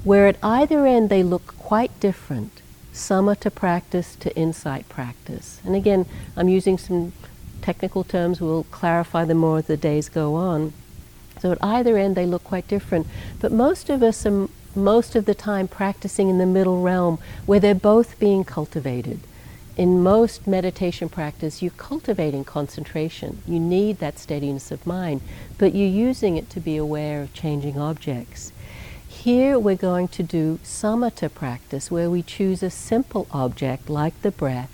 where 0.04 0.28
at 0.28 0.38
either 0.42 0.86
end 0.86 1.08
they 1.08 1.24
look 1.24 1.58
quite 1.58 1.98
different 1.98 2.62
samatha 2.96 3.54
practice 3.54 4.16
to 4.16 4.34
insight 4.34 4.88
practice. 4.88 5.60
And 5.64 5.76
again, 5.76 6.06
I'm 6.36 6.48
using 6.48 6.78
some 6.78 7.12
technical 7.60 8.04
terms, 8.04 8.40
we'll 8.40 8.64
clarify 8.64 9.24
them 9.24 9.38
more 9.38 9.58
as 9.58 9.66
the 9.66 9.76
days 9.76 10.08
go 10.08 10.34
on. 10.34 10.72
So 11.40 11.52
at 11.52 11.62
either 11.62 11.98
end 11.98 12.16
they 12.16 12.26
look 12.26 12.42
quite 12.42 12.66
different. 12.68 13.06
But 13.40 13.52
most 13.52 13.90
of 13.90 14.02
us 14.02 14.24
are 14.24 14.48
most 14.74 15.14
of 15.14 15.26
the 15.26 15.34
time 15.34 15.68
practicing 15.68 16.28
in 16.28 16.38
the 16.38 16.46
middle 16.46 16.82
realm 16.82 17.18
where 17.44 17.60
they're 17.60 17.74
both 17.74 18.18
being 18.18 18.44
cultivated. 18.44 19.20
In 19.76 20.02
most 20.02 20.46
meditation 20.46 21.10
practice, 21.10 21.60
you're 21.60 21.70
cultivating 21.72 22.44
concentration. 22.44 23.42
You 23.46 23.60
need 23.60 23.98
that 23.98 24.18
steadiness 24.18 24.70
of 24.70 24.86
mind, 24.86 25.20
but 25.58 25.74
you're 25.74 25.88
using 25.88 26.38
it 26.38 26.48
to 26.50 26.60
be 26.60 26.78
aware 26.78 27.20
of 27.20 27.34
changing 27.34 27.78
objects. 27.78 28.52
Here 29.16 29.58
we're 29.58 29.74
going 29.74 30.06
to 30.08 30.22
do 30.22 30.60
samatha 30.62 31.32
practice 31.32 31.90
where 31.90 32.08
we 32.08 32.22
choose 32.22 32.62
a 32.62 32.70
simple 32.70 33.26
object 33.32 33.90
like 33.90 34.20
the 34.22 34.30
breath 34.30 34.70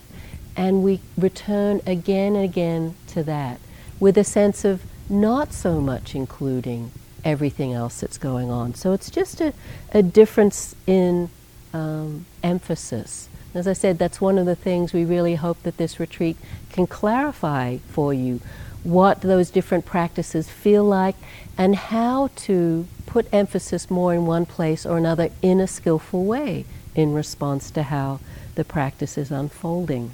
and 0.55 0.83
we 0.83 1.01
return 1.17 1.81
again 1.87 2.37
and 2.37 2.45
again 2.45 2.95
to 3.09 3.23
that 3.23 3.61
with 3.99 4.19
a 4.19 4.25
sense 4.25 4.65
of 4.65 4.83
not 5.09 5.55
so 5.55 5.81
much 5.81 6.15
including 6.15 6.91
everything 7.25 7.73
else 7.73 8.01
that's 8.01 8.19
going 8.19 8.51
on. 8.51 8.75
So 8.75 8.93
it's 8.93 9.11
just 9.11 9.41
a, 9.41 9.55
a 9.93 10.03
difference 10.03 10.75
in 10.87 11.31
um, 11.73 12.27
emphasis. 12.43 13.31
As 13.55 13.67
I 13.67 13.73
said, 13.73 13.99
that's 13.99 14.21
one 14.21 14.37
of 14.37 14.45
the 14.45 14.57
things 14.57 14.93
we 14.93 15.07
really 15.07 15.37
hope 15.37 15.63
that 15.63 15.79
this 15.79 15.99
retreat 15.99 16.37
can 16.71 16.87
clarify 16.87 17.79
for 17.89 18.13
you 18.13 18.41
what 18.85 19.21
those 19.21 19.51
different 19.51 19.85
practices 19.85 20.49
feel 20.49 20.85
like 20.85 21.17
and 21.57 21.77
how 21.77 22.29
to 22.35 22.87
put 23.07 23.27
emphasis 23.33 23.91
more 23.91 24.15
in 24.15 24.27
one 24.27 24.47
place 24.47 24.85
or 24.85 24.99
another 24.99 25.31
in 25.43 25.61
a 25.61 25.67
skillful 25.67 26.25
way 26.25 26.65
in 26.95 27.13
response 27.13 27.71
to 27.71 27.85
how 27.85 28.21
the 28.55 28.65
practice 28.65 29.17
is 29.17 29.31
unfolding. 29.31 30.13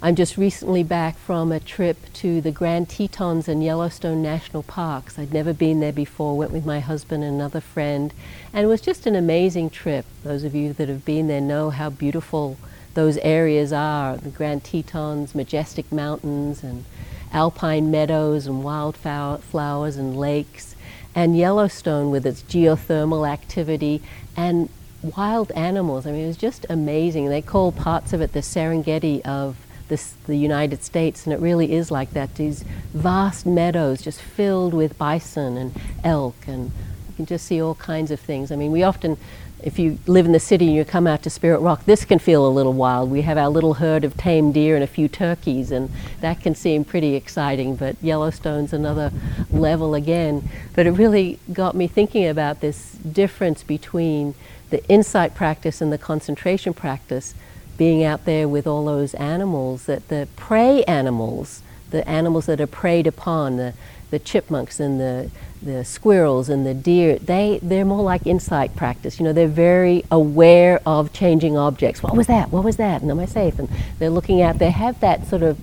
I'm 0.00 0.14
just 0.14 0.36
recently 0.36 0.84
back 0.84 1.16
from 1.16 1.50
a 1.50 1.58
trip 1.58 1.96
to 2.14 2.40
the 2.40 2.52
Grand 2.52 2.88
Tetons 2.88 3.48
and 3.48 3.64
Yellowstone 3.64 4.22
National 4.22 4.62
Parks. 4.62 5.18
I'd 5.18 5.32
never 5.32 5.52
been 5.52 5.80
there 5.80 5.92
before, 5.92 6.36
went 6.36 6.52
with 6.52 6.64
my 6.64 6.78
husband 6.78 7.24
and 7.24 7.34
another 7.34 7.60
friend, 7.60 8.14
and 8.52 8.64
it 8.64 8.68
was 8.68 8.80
just 8.80 9.08
an 9.08 9.16
amazing 9.16 9.70
trip. 9.70 10.06
Those 10.22 10.44
of 10.44 10.54
you 10.54 10.72
that 10.74 10.88
have 10.88 11.04
been 11.04 11.26
there 11.26 11.40
know 11.40 11.70
how 11.70 11.90
beautiful 11.90 12.58
those 12.98 13.16
areas 13.18 13.72
are 13.72 14.16
the 14.16 14.28
Grand 14.28 14.64
Tetons, 14.64 15.32
majestic 15.32 15.92
mountains, 15.92 16.64
and 16.64 16.84
alpine 17.32 17.92
meadows, 17.92 18.48
and 18.48 18.64
wildflowers 18.64 19.96
and 19.96 20.16
lakes, 20.16 20.74
and 21.14 21.38
Yellowstone 21.38 22.10
with 22.10 22.26
its 22.26 22.42
geothermal 22.42 23.28
activity, 23.28 24.02
and 24.36 24.68
wild 25.16 25.52
animals. 25.52 26.08
I 26.08 26.10
mean, 26.10 26.24
it 26.24 26.26
was 26.26 26.36
just 26.36 26.66
amazing. 26.68 27.28
They 27.28 27.40
call 27.40 27.70
parts 27.70 28.12
of 28.12 28.20
it 28.20 28.32
the 28.32 28.40
Serengeti 28.40 29.20
of 29.22 29.56
this, 29.86 30.14
the 30.26 30.34
United 30.34 30.82
States, 30.82 31.24
and 31.24 31.32
it 31.32 31.38
really 31.38 31.70
is 31.74 31.92
like 31.92 32.10
that. 32.14 32.34
These 32.34 32.64
vast 32.92 33.46
meadows 33.46 34.02
just 34.02 34.20
filled 34.20 34.74
with 34.74 34.98
bison 34.98 35.56
and 35.56 35.72
elk, 36.02 36.34
and 36.48 36.72
you 37.08 37.14
can 37.14 37.26
just 37.26 37.46
see 37.46 37.62
all 37.62 37.76
kinds 37.76 38.10
of 38.10 38.18
things. 38.18 38.50
I 38.50 38.56
mean, 38.56 38.72
we 38.72 38.82
often, 38.82 39.16
if 39.62 39.78
you 39.78 39.98
live 40.06 40.26
in 40.26 40.32
the 40.32 40.40
city 40.40 40.68
and 40.68 40.76
you 40.76 40.84
come 40.84 41.06
out 41.06 41.22
to 41.24 41.30
Spirit 41.30 41.58
Rock, 41.60 41.84
this 41.84 42.04
can 42.04 42.18
feel 42.18 42.46
a 42.46 42.48
little 42.48 42.72
wild. 42.72 43.10
We 43.10 43.22
have 43.22 43.36
our 43.36 43.48
little 43.48 43.74
herd 43.74 44.04
of 44.04 44.16
tame 44.16 44.52
deer 44.52 44.74
and 44.74 44.84
a 44.84 44.88
few 44.88 45.08
turkeys, 45.08 45.72
and 45.72 45.90
that 46.20 46.40
can 46.40 46.54
seem 46.54 46.84
pretty 46.84 47.14
exciting, 47.14 47.76
but 47.76 47.96
Yellowstone's 48.02 48.72
another 48.72 49.12
level 49.50 49.94
again. 49.94 50.48
But 50.74 50.86
it 50.86 50.92
really 50.92 51.38
got 51.52 51.74
me 51.74 51.88
thinking 51.88 52.26
about 52.26 52.60
this 52.60 52.92
difference 52.92 53.62
between 53.62 54.34
the 54.70 54.86
insight 54.88 55.34
practice 55.34 55.80
and 55.80 55.92
the 55.92 55.98
concentration 55.98 56.72
practice 56.72 57.34
being 57.76 58.04
out 58.04 58.24
there 58.24 58.48
with 58.48 58.66
all 58.66 58.84
those 58.84 59.14
animals, 59.14 59.86
that 59.86 60.08
the 60.08 60.28
prey 60.36 60.82
animals, 60.84 61.62
the 61.90 62.06
animals 62.08 62.46
that 62.46 62.60
are 62.60 62.66
preyed 62.66 63.06
upon, 63.06 63.56
the, 63.56 63.72
the 64.10 64.18
chipmunks 64.18 64.80
and 64.80 65.00
the, 65.00 65.30
the 65.62 65.84
squirrels 65.84 66.48
and 66.48 66.66
the 66.66 66.74
deer, 66.74 67.18
they, 67.18 67.58
they're 67.62 67.84
more 67.84 68.02
like 68.02 68.26
insight 68.26 68.74
practice. 68.76 69.18
You 69.18 69.24
know, 69.24 69.32
they're 69.32 69.48
very 69.48 70.04
aware 70.10 70.80
of 70.86 71.12
changing 71.12 71.56
objects. 71.56 72.02
What 72.02 72.16
was 72.16 72.26
that? 72.26 72.50
What 72.50 72.64
was 72.64 72.76
that? 72.76 73.02
And 73.02 73.10
am 73.10 73.20
I 73.20 73.26
safe? 73.26 73.58
And 73.58 73.68
they're 73.98 74.10
looking 74.10 74.40
out, 74.40 74.58
they 74.58 74.70
have 74.70 75.00
that 75.00 75.26
sort 75.26 75.42
of 75.42 75.58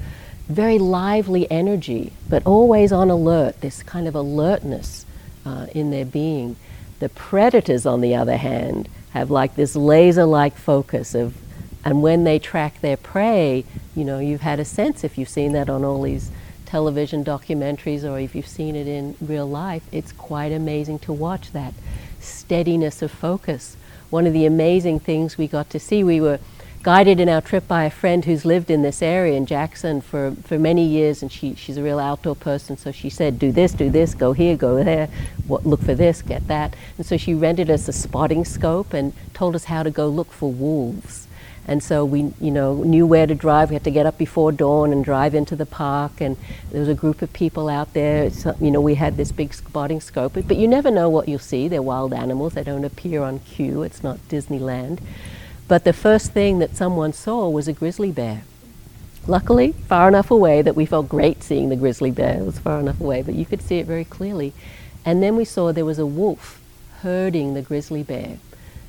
very 0.47 0.77
lively 0.77 1.49
energy, 1.49 2.13
but 2.29 2.45
always 2.45 2.91
on 2.91 3.09
alert, 3.09 3.61
this 3.61 3.81
kind 3.81 4.07
of 4.07 4.15
alertness 4.15 5.05
uh, 5.45 5.67
in 5.73 5.91
their 5.91 6.05
being. 6.05 6.55
The 6.99 7.09
predators, 7.09 7.85
on 7.85 8.01
the 8.01 8.15
other 8.15 8.37
hand, 8.37 8.87
have 9.11 9.31
like 9.31 9.55
this 9.55 9.75
laser 9.75 10.25
like 10.25 10.55
focus 10.55 11.15
of 11.15 11.35
and 11.85 12.01
when 12.01 12.23
they 12.23 12.39
track 12.39 12.81
their 12.81 12.97
prey, 12.97 13.63
you 13.95 14.03
know, 14.03 14.17
you've 14.17 14.41
had 14.41 14.59
a 14.59 14.65
sense 14.65 15.03
if 15.03 15.19
you've 15.19 15.29
seen 15.29 15.53
that 15.53 15.69
on 15.69 15.85
all 15.85 16.01
these 16.01 16.31
television 16.75 17.23
documentaries 17.23 18.03
or 18.03 18.19
if 18.19 18.35
you've 18.35 18.45
seen 18.45 18.75
it 18.75 18.85
in 18.85 19.15
real 19.21 19.49
life, 19.49 19.83
it's 19.93 20.11
quite 20.11 20.51
amazing 20.51 20.99
to 20.99 21.13
watch 21.13 21.53
that 21.53 21.73
steadiness 22.19 23.01
of 23.01 23.09
focus. 23.09 23.77
One 24.09 24.27
of 24.27 24.33
the 24.33 24.45
amazing 24.45 24.99
things 24.99 25.37
we 25.37 25.47
got 25.47 25.69
to 25.69 25.79
see, 25.79 26.03
we 26.03 26.19
were 26.19 26.37
guided 26.83 27.21
in 27.21 27.29
our 27.29 27.39
trip 27.39 27.65
by 27.65 27.85
a 27.85 27.89
friend 27.89 28.25
who's 28.25 28.43
lived 28.43 28.69
in 28.69 28.81
this 28.81 29.01
area 29.01 29.37
in 29.37 29.45
Jackson 29.45 30.01
for, 30.01 30.35
for 30.43 30.59
many 30.59 30.83
years, 30.83 31.21
and 31.21 31.31
she, 31.31 31.55
she's 31.55 31.77
a 31.77 31.81
real 31.81 31.97
outdoor 31.97 32.35
person. 32.35 32.75
So 32.75 32.91
she 32.91 33.09
said, 33.09 33.39
Do 33.39 33.53
this, 33.53 33.71
do 33.71 33.89
this, 33.89 34.13
go 34.13 34.33
here, 34.33 34.57
go 34.57 34.83
there, 34.83 35.07
what, 35.47 35.65
look 35.65 35.81
for 35.81 35.95
this, 35.95 36.21
get 36.21 36.45
that. 36.49 36.75
And 36.97 37.05
so 37.05 37.15
she 37.15 37.33
rented 37.33 37.69
us 37.69 37.87
a 37.87 37.93
spotting 37.93 38.43
scope 38.43 38.91
and 38.91 39.13
told 39.33 39.55
us 39.55 39.63
how 39.63 39.81
to 39.81 39.91
go 39.91 40.09
look 40.09 40.33
for 40.33 40.51
wolves. 40.51 41.25
And 41.67 41.81
so 41.81 42.05
we, 42.05 42.33
you 42.39 42.51
know, 42.51 42.83
knew 42.83 43.07
where 43.07 43.25
to 43.25 43.33
drive. 43.33 43.69
We 43.69 43.75
had 43.75 43.83
to 43.85 43.91
get 43.91 44.05
up 44.05 44.17
before 44.17 44.51
dawn 44.51 44.91
and 44.91 45.03
drive 45.03 45.33
into 45.33 45.55
the 45.55 45.65
park. 45.65 46.21
And 46.21 46.37
there 46.71 46.79
was 46.79 46.89
a 46.89 46.93
group 46.93 47.21
of 47.21 47.33
people 47.33 47.69
out 47.69 47.93
there. 47.93 48.29
So, 48.29 48.55
you 48.61 48.69
know, 48.69 48.81
we 48.81 48.95
had 48.95 49.17
this 49.17 49.31
big 49.31 49.53
spotting 49.53 49.99
scope. 49.99 50.33
But 50.33 50.57
you 50.57 50.67
never 50.67 50.91
know 50.91 51.09
what 51.09 51.27
you'll 51.27 51.39
see. 51.39 51.67
They're 51.67 51.81
wild 51.81 52.13
animals. 52.13 52.53
They 52.53 52.63
don't 52.63 52.85
appear 52.85 53.23
on 53.23 53.39
cue. 53.39 53.81
It's 53.81 54.03
not 54.03 54.19
Disneyland. 54.29 54.99
But 55.67 55.83
the 55.83 55.93
first 55.93 56.31
thing 56.31 56.59
that 56.59 56.75
someone 56.75 57.13
saw 57.13 57.49
was 57.49 57.67
a 57.67 57.73
grizzly 57.73 58.11
bear. 58.11 58.43
Luckily, 59.27 59.71
far 59.71 60.07
enough 60.07 60.29
away 60.29 60.61
that 60.61 60.75
we 60.75 60.85
felt 60.85 61.09
great 61.09 61.41
seeing 61.41 61.69
the 61.69 61.75
grizzly 61.75 62.11
bear. 62.11 62.41
It 62.41 62.45
was 62.45 62.59
far 62.59 62.79
enough 62.79 63.01
away, 63.01 63.23
but 63.23 63.33
you 63.33 63.45
could 63.45 63.63
see 63.63 63.79
it 63.79 63.87
very 63.87 64.05
clearly. 64.05 64.53
And 65.03 65.23
then 65.23 65.35
we 65.35 65.45
saw 65.45 65.71
there 65.71 65.83
was 65.83 65.97
a 65.97 66.05
wolf 66.05 66.61
herding 67.01 67.55
the 67.55 67.63
grizzly 67.63 68.03
bear. 68.03 68.37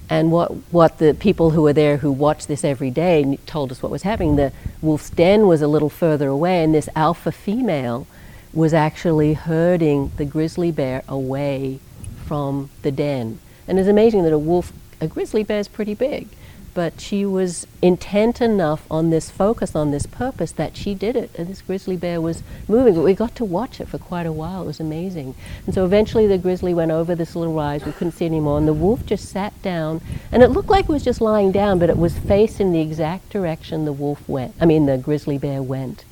And 0.08 0.30
what, 0.30 0.52
what 0.70 0.98
the 0.98 1.14
people 1.14 1.50
who 1.50 1.62
were 1.62 1.72
there 1.72 1.96
who 1.96 2.12
watched 2.12 2.48
this 2.48 2.64
every 2.64 2.90
day 2.90 3.38
told 3.46 3.72
us 3.72 3.82
what 3.82 3.90
was 3.90 4.02
happening. 4.02 4.36
The 4.36 4.52
wolf's 4.80 5.10
den 5.10 5.46
was 5.46 5.62
a 5.62 5.68
little 5.68 5.90
further 5.90 6.28
away, 6.28 6.62
and 6.62 6.74
this 6.74 6.88
alpha 6.94 7.32
female 7.32 8.06
was 8.52 8.72
actually 8.72 9.34
herding 9.34 10.12
the 10.16 10.24
grizzly 10.24 10.70
bear 10.70 11.02
away 11.08 11.80
from 12.24 12.70
the 12.82 12.92
den. 12.92 13.38
And 13.66 13.78
it's 13.78 13.88
amazing 13.88 14.22
that 14.22 14.32
a 14.32 14.38
wolf, 14.38 14.72
a 15.00 15.08
grizzly 15.08 15.42
bear 15.42 15.58
is 15.58 15.68
pretty 15.68 15.94
big 15.94 16.28
but 16.76 17.00
she 17.00 17.24
was 17.24 17.66
intent 17.80 18.38
enough 18.38 18.84
on 18.90 19.08
this 19.08 19.30
focus, 19.30 19.74
on 19.74 19.92
this 19.92 20.04
purpose, 20.04 20.52
that 20.52 20.76
she 20.76 20.94
did 20.94 21.16
it. 21.16 21.30
And 21.38 21.48
this 21.48 21.62
grizzly 21.62 21.96
bear 21.96 22.20
was 22.20 22.42
moving. 22.68 22.94
But 22.94 23.00
we 23.00 23.14
got 23.14 23.34
to 23.36 23.46
watch 23.46 23.80
it 23.80 23.88
for 23.88 23.96
quite 23.96 24.26
a 24.26 24.30
while. 24.30 24.64
It 24.64 24.66
was 24.66 24.78
amazing. 24.78 25.34
And 25.64 25.74
so 25.74 25.86
eventually 25.86 26.26
the 26.26 26.36
grizzly 26.36 26.74
went 26.74 26.90
over 26.90 27.14
this 27.14 27.34
little 27.34 27.54
rise. 27.54 27.86
We 27.86 27.92
couldn't 27.92 28.12
see 28.12 28.26
anymore. 28.26 28.58
And 28.58 28.68
the 28.68 28.74
wolf 28.74 29.06
just 29.06 29.30
sat 29.30 29.54
down. 29.62 30.02
And 30.30 30.42
it 30.42 30.50
looked 30.50 30.68
like 30.68 30.84
it 30.84 30.90
was 30.90 31.02
just 31.02 31.22
lying 31.22 31.50
down, 31.50 31.78
but 31.78 31.88
it 31.88 31.96
was 31.96 32.18
facing 32.18 32.72
the 32.72 32.82
exact 32.82 33.30
direction 33.30 33.86
the 33.86 33.92
wolf 33.94 34.28
went. 34.28 34.54
I 34.60 34.66
mean, 34.66 34.84
the 34.84 34.98
grizzly 34.98 35.38
bear 35.38 35.62
went. 35.62 36.04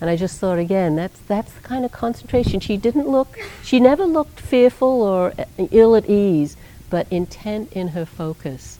And 0.00 0.08
I 0.08 0.14
just 0.14 0.38
thought 0.38 0.60
again, 0.60 0.94
that's 0.94 1.18
that's 1.26 1.52
the 1.52 1.62
kind 1.62 1.84
of 1.84 1.90
concentration. 1.90 2.60
She 2.60 2.76
didn't 2.76 3.08
look, 3.08 3.36
she 3.64 3.80
never 3.80 4.04
looked 4.04 4.38
fearful 4.38 5.02
or 5.02 5.32
uh, 5.36 5.46
ill 5.72 5.96
at 5.96 6.08
ease, 6.08 6.56
but 6.90 7.08
intent 7.10 7.72
in 7.72 7.88
her 7.88 8.06
focus. 8.06 8.78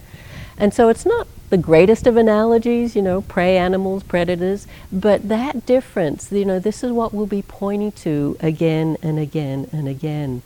And 0.59 0.73
so 0.73 0.89
it's 0.89 1.05
not 1.05 1.27
the 1.51 1.57
greatest 1.57 2.07
of 2.07 2.17
analogies, 2.17 2.97
you 2.97 3.03
know, 3.03 3.23
prey 3.23 3.57
animals, 3.57 4.03
predators, 4.03 4.67
but 4.91 5.29
that 5.29 5.65
difference, 5.67 6.33
you 6.33 6.45
know, 6.45 6.59
this 6.59 6.83
is 6.83 6.91
what 6.93 7.15
we'll 7.15 7.27
be 7.27 7.43
pointing 7.43 7.93
to 7.93 8.37
again 8.41 8.97
and 9.03 9.19
again 9.19 9.69
and 9.73 9.87
again. 9.87 10.43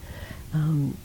Um, 0.53 0.97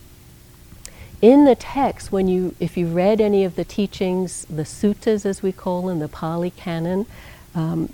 in 1.22 1.46
the 1.46 1.54
text, 1.54 2.12
when 2.12 2.28
you, 2.28 2.54
if 2.60 2.76
you 2.76 2.88
read 2.88 3.20
any 3.20 3.44
of 3.44 3.56
the 3.56 3.64
teachings, 3.64 4.44
the 4.50 4.64
suttas 4.64 5.24
as 5.24 5.42
we 5.42 5.50
call 5.50 5.86
them, 5.86 5.98
the 5.98 6.08
Pali 6.08 6.50
Canon, 6.50 7.06
um, 7.54 7.88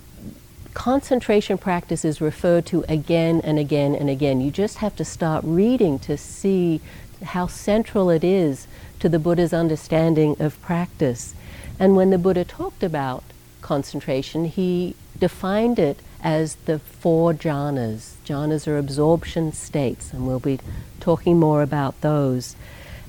concentration 0.74 1.56
practice 1.56 2.04
is 2.04 2.20
referred 2.20 2.66
to 2.66 2.84
again 2.88 3.40
and 3.44 3.58
again 3.58 3.94
and 3.94 4.10
again. 4.10 4.40
You 4.40 4.50
just 4.50 4.78
have 4.78 4.96
to 4.96 5.04
start 5.04 5.44
reading 5.46 5.98
to 6.00 6.16
see 6.16 6.80
how 7.22 7.46
central 7.46 8.10
it 8.10 8.24
is 8.24 8.66
to 9.02 9.08
the 9.08 9.18
Buddha's 9.18 9.52
understanding 9.52 10.36
of 10.38 10.62
practice. 10.62 11.34
And 11.76 11.96
when 11.96 12.10
the 12.10 12.18
Buddha 12.18 12.44
talked 12.44 12.84
about 12.84 13.24
concentration, 13.60 14.44
he 14.44 14.94
defined 15.18 15.80
it 15.80 15.98
as 16.22 16.54
the 16.66 16.78
four 16.78 17.34
jhanas. 17.34 18.12
Jhanas 18.24 18.68
are 18.68 18.78
absorption 18.78 19.52
states, 19.52 20.12
and 20.12 20.24
we'll 20.24 20.38
be 20.38 20.60
talking 21.00 21.40
more 21.40 21.62
about 21.62 22.00
those. 22.00 22.54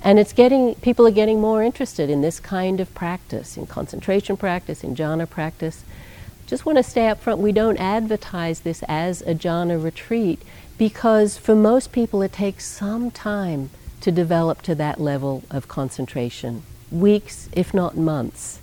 And 0.04 0.18
it's 0.18 0.34
getting, 0.34 0.74
people 0.74 1.06
are 1.06 1.12
getting 1.12 1.40
more 1.40 1.62
interested 1.62 2.10
in 2.10 2.22
this 2.22 2.40
kind 2.40 2.80
of 2.80 2.92
practice, 2.96 3.56
in 3.56 3.68
concentration 3.68 4.36
practice, 4.36 4.84
in 4.84 4.96
jhana 4.96 5.30
practice. 5.30 5.84
Just 6.48 6.66
want 6.66 6.80
to 6.80 6.84
stay 6.84 7.08
up 7.08 7.20
front, 7.20 7.40
we 7.40 7.52
don't 7.52 7.78
advertise 7.78 8.62
this 8.62 8.82
as 8.88 9.22
a 9.22 9.36
jhana 9.36 9.82
retreat 9.82 10.42
because 10.76 11.38
for 11.38 11.54
most 11.54 11.92
people 11.92 12.24
it 12.24 12.34
takes 12.34 12.66
some 12.66 13.12
time 13.12 13.70
to 14.04 14.12
develop 14.12 14.62
to 14.62 14.76
that 14.76 15.00
level 15.00 15.44
of 15.50 15.70
concentration 15.70 16.62
weeks, 16.92 17.48
if 17.54 17.74
not 17.74 17.96
months. 17.96 18.60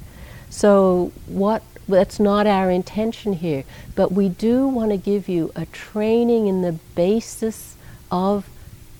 So, 0.51 1.13
what 1.27 1.63
that's 1.89 2.21
not 2.21 2.47
our 2.47 2.71
intention 2.71 3.33
here, 3.33 3.65
but 3.95 4.13
we 4.13 4.29
do 4.29 4.69
want 4.69 4.91
to 4.91 4.97
give 4.97 5.29
you 5.29 5.51
a 5.57 5.67
training 5.67 6.47
in 6.47 6.63
the 6.63 6.73
basis 6.95 7.77
of 8.11 8.49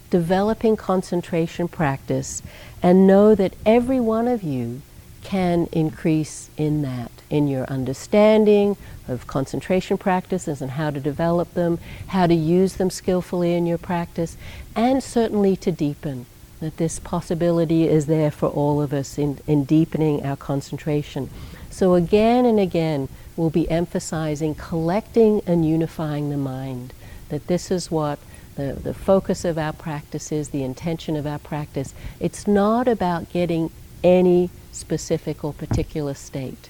developing 0.09 0.77
concentration 0.77 1.69
practice 1.69 2.43
and 2.83 3.07
know 3.07 3.35
that 3.35 3.55
every 3.65 4.01
one 4.01 4.27
of 4.27 4.43
you 4.43 4.83
can 5.23 5.69
increase 5.73 6.49
in 6.57 6.83
that, 6.83 7.13
in 7.29 7.47
your 7.47 7.65
understanding 7.67 8.77
of 9.07 9.27
concentration 9.27 9.99
practices 9.99 10.63
and 10.63 10.73
how 10.73 10.91
to 10.91 10.99
develop 10.99 11.53
them, 11.55 11.79
how 12.09 12.27
to 12.27 12.35
use 12.35 12.75
them 12.75 12.91
skillfully 12.91 13.55
in 13.55 13.67
your 13.67 13.79
practice, 13.79 14.37
and 14.75 15.03
certainly 15.03 15.55
to 15.57 15.71
deepen. 15.71 16.27
That 16.61 16.77
this 16.77 16.99
possibility 16.99 17.89
is 17.89 18.07
there 18.07 18.31
for 18.31 18.49
all 18.49 18.83
of 18.83 18.93
us 18.93 19.19
in, 19.19 19.39
in 19.47 19.65
deepening 19.65 20.25
our 20.25 20.37
concentration. 20.37 21.31
So, 21.71 21.95
again 21.95 22.45
and 22.45 22.61
again, 22.61 23.09
we'll 23.37 23.51
be 23.51 23.71
emphasizing 23.71 24.55
collecting 24.55 25.41
and 25.47 25.67
unifying 25.67 26.31
the 26.31 26.37
mind. 26.37 26.93
That 27.31 27.47
this 27.47 27.71
is 27.71 27.91
what 27.91 28.19
the, 28.57 28.75
the 28.75 28.93
focus 28.93 29.45
of 29.45 29.57
our 29.57 29.73
practice 29.73 30.33
is, 30.33 30.51
the 30.51 30.63
intention 30.63 31.17
of 31.17 31.27
our 31.27 31.39
practice. 31.39 31.95
It's 32.19 32.47
not 32.47 32.89
about 32.89 33.31
getting 33.33 33.71
any 34.05 34.51
specific 34.73 35.45
or 35.45 35.53
particular 35.53 36.15
state. 36.15 36.69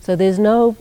So 0.00 0.16
there's 0.16 0.38
no 0.38 0.76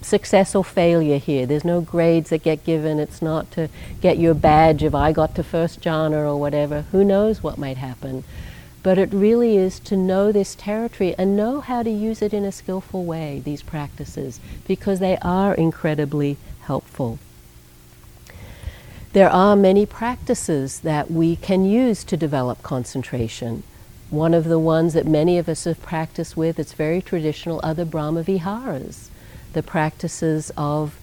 success 0.00 0.54
or 0.54 0.64
failure 0.64 1.18
here. 1.18 1.46
There's 1.46 1.64
no 1.64 1.80
grades 1.80 2.30
that 2.30 2.42
get 2.42 2.64
given. 2.64 2.98
It's 2.98 3.20
not 3.20 3.50
to 3.52 3.68
get 4.00 4.18
your 4.18 4.34
badge 4.34 4.82
of 4.82 4.94
I 4.94 5.12
got 5.12 5.34
to 5.36 5.42
first 5.42 5.80
jhana 5.80 6.26
or 6.26 6.36
whatever. 6.36 6.82
Who 6.92 7.04
knows 7.04 7.42
what 7.42 7.58
might 7.58 7.76
happen. 7.76 8.24
But 8.82 8.98
it 8.98 9.12
really 9.12 9.56
is 9.56 9.80
to 9.80 9.96
know 9.96 10.30
this 10.30 10.54
territory 10.54 11.14
and 11.18 11.36
know 11.36 11.60
how 11.60 11.82
to 11.82 11.90
use 11.90 12.22
it 12.22 12.32
in 12.32 12.44
a 12.44 12.52
skillful 12.52 13.04
way, 13.04 13.42
these 13.44 13.62
practices, 13.62 14.40
because 14.66 15.00
they 15.00 15.18
are 15.18 15.54
incredibly 15.54 16.36
helpful. 16.62 17.18
There 19.12 19.30
are 19.30 19.56
many 19.56 19.84
practices 19.84 20.80
that 20.80 21.10
we 21.10 21.34
can 21.34 21.64
use 21.64 22.04
to 22.04 22.16
develop 22.16 22.62
concentration. 22.62 23.62
One 24.10 24.32
of 24.32 24.44
the 24.44 24.58
ones 24.58 24.94
that 24.94 25.06
many 25.06 25.38
of 25.38 25.48
us 25.48 25.64
have 25.64 25.82
practiced 25.82 26.36
with, 26.36 26.58
it's 26.58 26.72
very 26.72 27.02
traditional, 27.02 27.60
are 27.62 27.74
the 27.74 27.84
Brahma 27.84 28.22
Viharas, 28.22 29.10
the 29.58 29.62
practices 29.64 30.52
of 30.56 30.96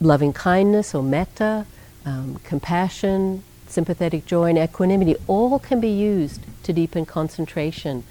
loving 0.00 0.32
kindness 0.32 0.94
or 0.94 1.02
metta, 1.02 1.66
um, 2.06 2.40
compassion, 2.42 3.42
sympathetic 3.68 4.24
joy, 4.24 4.48
and 4.48 4.56
equanimity. 4.58 5.14
All 5.26 5.58
can 5.58 5.78
be 5.78 5.90
used 5.90 6.40
to 6.62 6.72
deepen 6.72 7.04
concentration. 7.04 8.02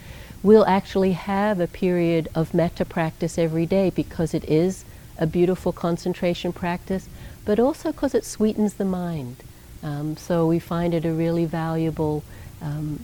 We'll 0.44 0.68
actually 0.68 1.14
have 1.14 1.60
a 1.60 1.66
period 1.66 2.30
of 2.36 2.54
metta 2.54 2.86
practice 2.86 3.40
every 3.40 3.66
day 3.66 3.90
because 3.90 4.36
it 4.36 4.46
is 4.46 4.86
a 5.18 5.26
beautiful 5.26 5.72
concentration 5.72 6.54
practice 6.54 7.10
but 7.44 7.60
also 7.60 7.92
because 7.92 8.14
it 8.14 8.24
sweetens 8.24 8.76
the 8.76 8.86
mind. 8.86 9.38
Um, 9.82 10.16
so 10.16 10.46
we 10.46 10.60
find 10.60 10.94
it 10.94 11.06
a 11.06 11.12
really 11.12 11.46
valuable 11.46 12.24
um, 12.62 13.04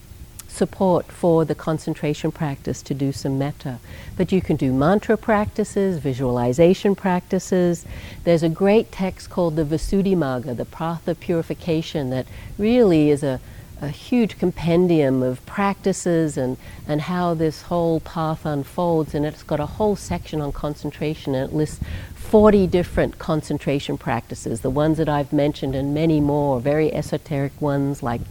support 0.57 1.05
for 1.11 1.45
the 1.45 1.53
concentration 1.53 2.31
practice 2.31 2.81
to 2.81 2.93
do 2.93 3.11
some 3.11 3.37
metta. 3.37 3.77
But 4.17 4.31
you 4.31 4.41
can 4.41 4.55
do 4.55 4.73
mantra 4.73 5.15
practices, 5.15 5.99
visualization 5.99 6.95
practices. 6.95 7.85
There's 8.23 8.43
a 8.43 8.49
great 8.49 8.91
text 8.91 9.29
called 9.29 9.55
the 9.55 9.63
Visuddhimagga, 9.63 10.57
the 10.57 10.65
path 10.65 11.07
of 11.07 11.19
purification, 11.19 12.09
that 12.09 12.25
really 12.57 13.11
is 13.11 13.23
a, 13.23 13.39
a 13.81 13.89
huge 13.89 14.39
compendium 14.39 15.21
of 15.21 15.45
practices 15.45 16.37
and, 16.37 16.57
and 16.87 17.01
how 17.01 17.33
this 17.33 17.63
whole 17.63 17.99
path 17.99 18.45
unfolds. 18.45 19.13
And 19.13 19.25
it's 19.25 19.43
got 19.43 19.59
a 19.59 19.65
whole 19.65 19.95
section 19.95 20.41
on 20.41 20.51
concentration 20.51 21.35
and 21.35 21.49
it 21.49 21.55
lists 21.55 21.79
40 22.15 22.67
different 22.67 23.19
concentration 23.19 23.97
practices, 23.97 24.61
the 24.61 24.69
ones 24.69 24.97
that 24.97 25.07
I've 25.07 25.31
mentioned, 25.31 25.75
and 25.75 25.93
many 25.93 26.19
more, 26.19 26.59
very 26.59 26.93
esoteric 26.93 27.61
ones 27.61 28.03
like 28.03 28.21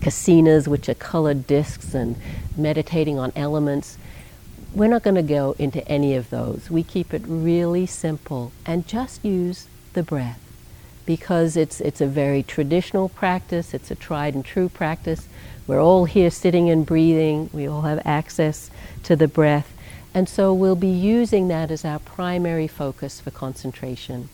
kasinas, 0.00 0.68
which 0.68 0.88
are 0.90 0.94
colored 0.94 1.46
discs, 1.46 1.94
and 1.94 2.16
meditating 2.56 3.18
on 3.18 3.32
elements. 3.34 3.96
We're 4.74 4.88
not 4.88 5.02
going 5.02 5.16
to 5.16 5.22
go 5.22 5.56
into 5.58 5.86
any 5.88 6.14
of 6.16 6.28
those. 6.28 6.70
We 6.70 6.82
keep 6.82 7.14
it 7.14 7.22
really 7.26 7.86
simple 7.86 8.52
and 8.66 8.86
just 8.86 9.24
use 9.24 9.68
the 9.94 10.02
breath 10.02 10.45
because 11.06 11.56
it's, 11.56 11.80
it's 11.80 12.00
a 12.00 12.06
very 12.06 12.42
traditional 12.42 13.08
practice, 13.08 13.72
it's 13.72 13.90
a 13.90 13.94
tried 13.94 14.34
and 14.34 14.44
true 14.44 14.68
practice. 14.68 15.26
We're 15.66 15.82
all 15.82 16.04
here 16.04 16.30
sitting 16.30 16.68
and 16.68 16.84
breathing, 16.84 17.48
we 17.52 17.66
all 17.66 17.82
have 17.82 18.02
access 18.04 18.70
to 19.04 19.16
the 19.16 19.28
breath. 19.28 19.72
And 20.12 20.28
so 20.28 20.52
we'll 20.52 20.76
be 20.76 20.88
using 20.88 21.48
that 21.48 21.70
as 21.70 21.84
our 21.84 21.98
primary 21.98 22.66
focus 22.66 23.20
for 23.20 23.30
concentration. 23.30 24.28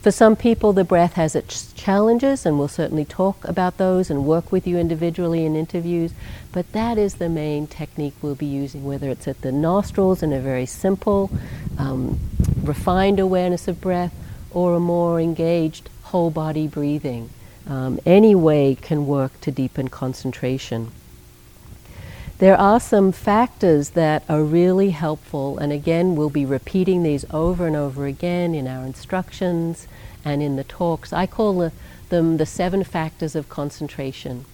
For 0.00 0.12
some 0.12 0.36
people, 0.36 0.72
the 0.72 0.84
breath 0.84 1.14
has 1.14 1.34
its 1.34 1.72
challenges, 1.72 2.46
and 2.46 2.60
we'll 2.60 2.68
certainly 2.68 3.04
talk 3.04 3.44
about 3.44 3.76
those 3.76 4.08
and 4.08 4.24
work 4.24 4.52
with 4.52 4.64
you 4.64 4.78
individually 4.78 5.44
in 5.44 5.56
interviews. 5.56 6.12
But 6.52 6.70
that 6.70 6.96
is 6.96 7.16
the 7.16 7.28
main 7.28 7.66
technique 7.66 8.14
we'll 8.22 8.36
be 8.36 8.46
using, 8.46 8.84
whether 8.84 9.10
it's 9.10 9.26
at 9.26 9.40
the 9.40 9.50
nostrils 9.50 10.22
in 10.22 10.32
a 10.32 10.38
very 10.38 10.64
simple, 10.64 11.28
um, 11.76 12.20
refined 12.62 13.18
awareness 13.18 13.66
of 13.66 13.80
breath, 13.80 14.14
or 14.52 14.76
a 14.76 14.80
more 14.80 15.20
engaged 15.20 15.90
whole 16.16 16.30
body 16.30 16.66
breathing. 16.66 17.28
Um, 17.68 18.00
any 18.06 18.34
way 18.34 18.74
can 18.74 19.06
work 19.06 19.38
to 19.42 19.50
deepen 19.50 19.88
concentration. 19.88 20.90
There 22.38 22.56
are 22.56 22.80
some 22.80 23.12
factors 23.12 23.90
that 23.90 24.22
are 24.26 24.42
really 24.42 24.90
helpful, 24.90 25.58
and 25.58 25.72
again, 25.72 26.16
we'll 26.16 26.30
be 26.30 26.46
repeating 26.46 27.02
these 27.02 27.26
over 27.30 27.66
and 27.66 27.76
over 27.76 28.06
again 28.06 28.54
in 28.54 28.66
our 28.66 28.86
instructions 28.86 29.86
and 30.24 30.42
in 30.42 30.56
the 30.56 30.64
talks. 30.64 31.12
I 31.12 31.26
call 31.26 31.58
the, 31.58 31.72
them 32.08 32.38
the 32.38 32.46
seven 32.46 32.82
factors 32.82 33.36
of 33.36 33.50
concentration. 33.50 34.46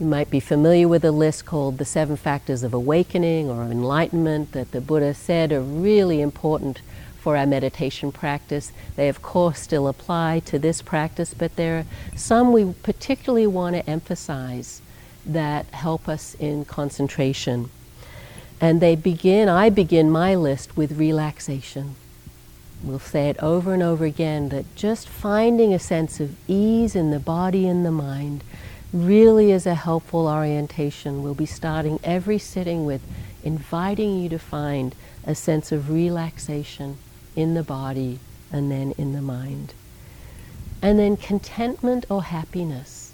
You 0.00 0.06
might 0.06 0.30
be 0.30 0.40
familiar 0.40 0.88
with 0.88 1.04
a 1.04 1.12
list 1.12 1.46
called 1.46 1.78
the 1.78 1.84
seven 1.84 2.16
factors 2.16 2.64
of 2.64 2.74
awakening 2.74 3.48
or 3.48 3.62
enlightenment 3.62 4.50
that 4.50 4.72
the 4.72 4.80
Buddha 4.80 5.14
said 5.14 5.52
are 5.52 5.60
really 5.60 6.20
important 6.20 6.80
for 7.28 7.36
our 7.36 7.44
meditation 7.44 8.10
practice. 8.10 8.72
They, 8.96 9.10
of 9.10 9.20
course, 9.20 9.58
still 9.60 9.86
apply 9.86 10.40
to 10.46 10.58
this 10.58 10.80
practice, 10.80 11.34
but 11.34 11.56
there 11.56 11.80
are 11.80 11.84
some 12.16 12.54
we 12.54 12.72
particularly 12.82 13.46
want 13.46 13.76
to 13.76 13.86
emphasize 13.86 14.80
that 15.26 15.66
help 15.66 16.08
us 16.08 16.34
in 16.36 16.64
concentration. 16.64 17.68
And 18.62 18.80
they 18.80 18.96
begin, 18.96 19.46
I 19.46 19.68
begin 19.68 20.10
my 20.10 20.36
list 20.36 20.74
with 20.74 20.98
relaxation. 20.98 21.96
We'll 22.82 22.98
say 22.98 23.28
it 23.28 23.36
over 23.42 23.74
and 23.74 23.82
over 23.82 24.06
again 24.06 24.48
that 24.48 24.74
just 24.74 25.06
finding 25.06 25.74
a 25.74 25.78
sense 25.78 26.20
of 26.20 26.34
ease 26.48 26.96
in 26.96 27.10
the 27.10 27.20
body 27.20 27.68
and 27.68 27.84
the 27.84 27.92
mind 27.92 28.42
really 28.90 29.52
is 29.52 29.66
a 29.66 29.74
helpful 29.74 30.28
orientation. 30.28 31.22
We'll 31.22 31.34
be 31.34 31.44
starting 31.44 32.00
every 32.02 32.38
sitting 32.38 32.86
with 32.86 33.02
inviting 33.44 34.18
you 34.18 34.30
to 34.30 34.38
find 34.38 34.94
a 35.26 35.34
sense 35.34 35.72
of 35.72 35.90
relaxation 35.90 36.96
in 37.38 37.54
the 37.54 37.62
body 37.62 38.18
and 38.52 38.70
then 38.70 38.92
in 38.98 39.12
the 39.12 39.22
mind. 39.22 39.72
And 40.82 40.98
then 40.98 41.16
contentment 41.16 42.04
or 42.10 42.24
happiness 42.24 43.08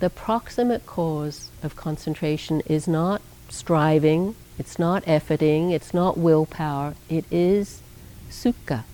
the 0.00 0.10
proximate 0.10 0.86
cause 0.86 1.50
of 1.60 1.74
concentration 1.74 2.60
is 2.66 2.86
not 2.86 3.20
striving, 3.48 4.36
it's 4.56 4.78
not 4.78 5.04
efforting, 5.06 5.72
it's 5.72 5.92
not 5.92 6.16
willpower, 6.16 6.94
it 7.08 7.24
is 7.32 7.82
sukha, 8.30 8.84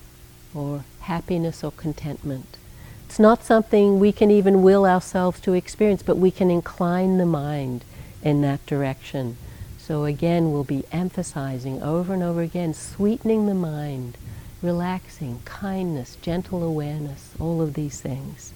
or 0.55 0.83
happiness 1.01 1.63
or 1.63 1.71
contentment. 1.71 2.57
It's 3.05 3.19
not 3.19 3.43
something 3.43 3.99
we 3.99 4.11
can 4.11 4.31
even 4.31 4.63
will 4.63 4.83
ourselves 4.85 5.39
to 5.41 5.53
experience, 5.53 6.01
but 6.01 6.17
we 6.17 6.31
can 6.31 6.49
incline 6.49 7.19
the 7.19 7.25
mind 7.25 7.85
in 8.23 8.41
that 8.41 8.65
direction. 8.65 9.37
So 9.77 10.05
again, 10.05 10.51
we'll 10.51 10.63
be 10.63 10.85
emphasizing 10.91 11.83
over 11.83 12.15
and 12.15 12.23
over 12.23 12.41
again, 12.41 12.73
sweetening 12.73 13.45
the 13.45 13.53
mind, 13.53 14.17
relaxing, 14.61 15.39
kindness, 15.45 16.17
gentle 16.21 16.63
awareness, 16.63 17.33
all 17.39 17.61
of 17.61 17.73
these 17.73 18.01
things. 18.01 18.53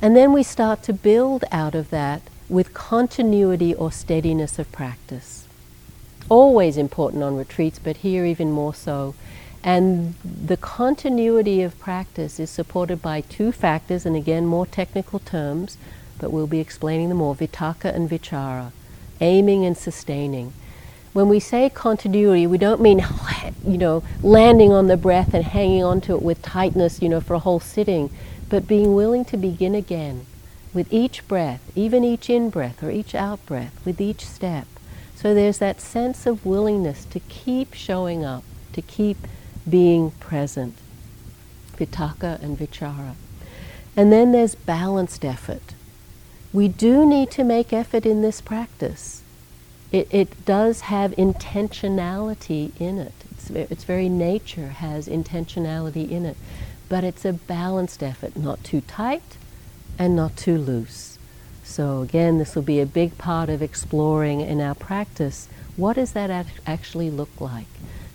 And 0.00 0.16
then 0.16 0.32
we 0.32 0.42
start 0.42 0.82
to 0.84 0.92
build 0.92 1.44
out 1.50 1.74
of 1.74 1.90
that 1.90 2.22
with 2.48 2.74
continuity 2.74 3.74
or 3.74 3.90
steadiness 3.90 4.58
of 4.58 4.70
practice. 4.72 5.46
Always 6.28 6.76
important 6.76 7.22
on 7.22 7.36
retreats, 7.36 7.78
but 7.78 7.98
here 7.98 8.24
even 8.24 8.50
more 8.50 8.74
so. 8.74 9.14
And 9.62 10.14
the 10.22 10.58
continuity 10.58 11.62
of 11.62 11.78
practice 11.78 12.38
is 12.38 12.50
supported 12.50 13.00
by 13.00 13.22
two 13.22 13.50
factors, 13.50 14.04
and 14.04 14.14
again, 14.14 14.44
more 14.44 14.66
technical 14.66 15.20
terms, 15.20 15.78
but 16.18 16.30
we'll 16.30 16.46
be 16.46 16.60
explaining 16.60 17.08
them 17.08 17.18
more 17.18 17.34
vitaka 17.34 17.94
and 17.94 18.10
vichara. 18.10 18.72
aiming 19.20 19.64
and 19.64 19.76
sustaining. 19.76 20.52
When 21.14 21.28
we 21.28 21.38
say 21.38 21.70
continuity, 21.70 22.44
we 22.48 22.58
don't 22.58 22.80
mean, 22.80 23.00
you 23.64 23.78
know, 23.78 24.02
landing 24.20 24.72
on 24.72 24.88
the 24.88 24.96
breath 24.96 25.32
and 25.32 25.44
hanging 25.44 25.84
onto 25.84 26.12
it 26.12 26.22
with 26.22 26.42
tightness, 26.42 27.00
you 27.00 27.08
know, 27.08 27.20
for 27.20 27.34
a 27.34 27.38
whole 27.38 27.60
sitting, 27.60 28.10
but 28.48 28.66
being 28.66 28.96
willing 28.96 29.24
to 29.26 29.36
begin 29.36 29.76
again 29.76 30.26
with 30.74 30.92
each 30.92 31.26
breath, 31.28 31.62
even 31.76 32.02
each 32.02 32.28
in 32.28 32.50
breath 32.50 32.82
or 32.82 32.90
each 32.90 33.14
out 33.14 33.46
breath, 33.46 33.72
with 33.84 34.00
each 34.00 34.26
step. 34.26 34.66
So 35.14 35.32
there's 35.32 35.58
that 35.58 35.80
sense 35.80 36.26
of 36.26 36.44
willingness 36.44 37.04
to 37.06 37.20
keep 37.20 37.74
showing 37.74 38.24
up, 38.24 38.42
to 38.72 38.82
keep 38.82 39.18
being 39.70 40.10
present. 40.12 40.74
Vitaka 41.76 42.42
and 42.42 42.58
vichara. 42.58 43.14
And 43.96 44.12
then 44.12 44.32
there's 44.32 44.56
balanced 44.56 45.24
effort. 45.24 45.74
We 46.52 46.66
do 46.66 47.06
need 47.06 47.30
to 47.32 47.44
make 47.44 47.72
effort 47.72 48.04
in 48.04 48.22
this 48.22 48.40
practice. 48.40 49.22
It, 49.94 50.08
it 50.10 50.44
does 50.44 50.80
have 50.80 51.12
intentionality 51.12 52.72
in 52.80 52.98
it. 52.98 53.12
It's, 53.30 53.48
its 53.50 53.84
very 53.84 54.08
nature 54.08 54.66
has 54.66 55.06
intentionality 55.06 56.10
in 56.10 56.26
it. 56.26 56.36
But 56.88 57.04
it's 57.04 57.24
a 57.24 57.32
balanced 57.32 58.02
effort, 58.02 58.36
not 58.36 58.64
too 58.64 58.80
tight 58.80 59.36
and 59.96 60.16
not 60.16 60.36
too 60.36 60.58
loose. 60.58 61.16
So, 61.62 62.02
again, 62.02 62.38
this 62.38 62.56
will 62.56 62.62
be 62.62 62.80
a 62.80 62.86
big 62.86 63.16
part 63.18 63.48
of 63.48 63.62
exploring 63.62 64.40
in 64.40 64.60
our 64.60 64.74
practice 64.74 65.48
what 65.76 65.94
does 65.94 66.10
that 66.12 66.28
act- 66.28 66.60
actually 66.66 67.10
look 67.10 67.40
like? 67.40 67.66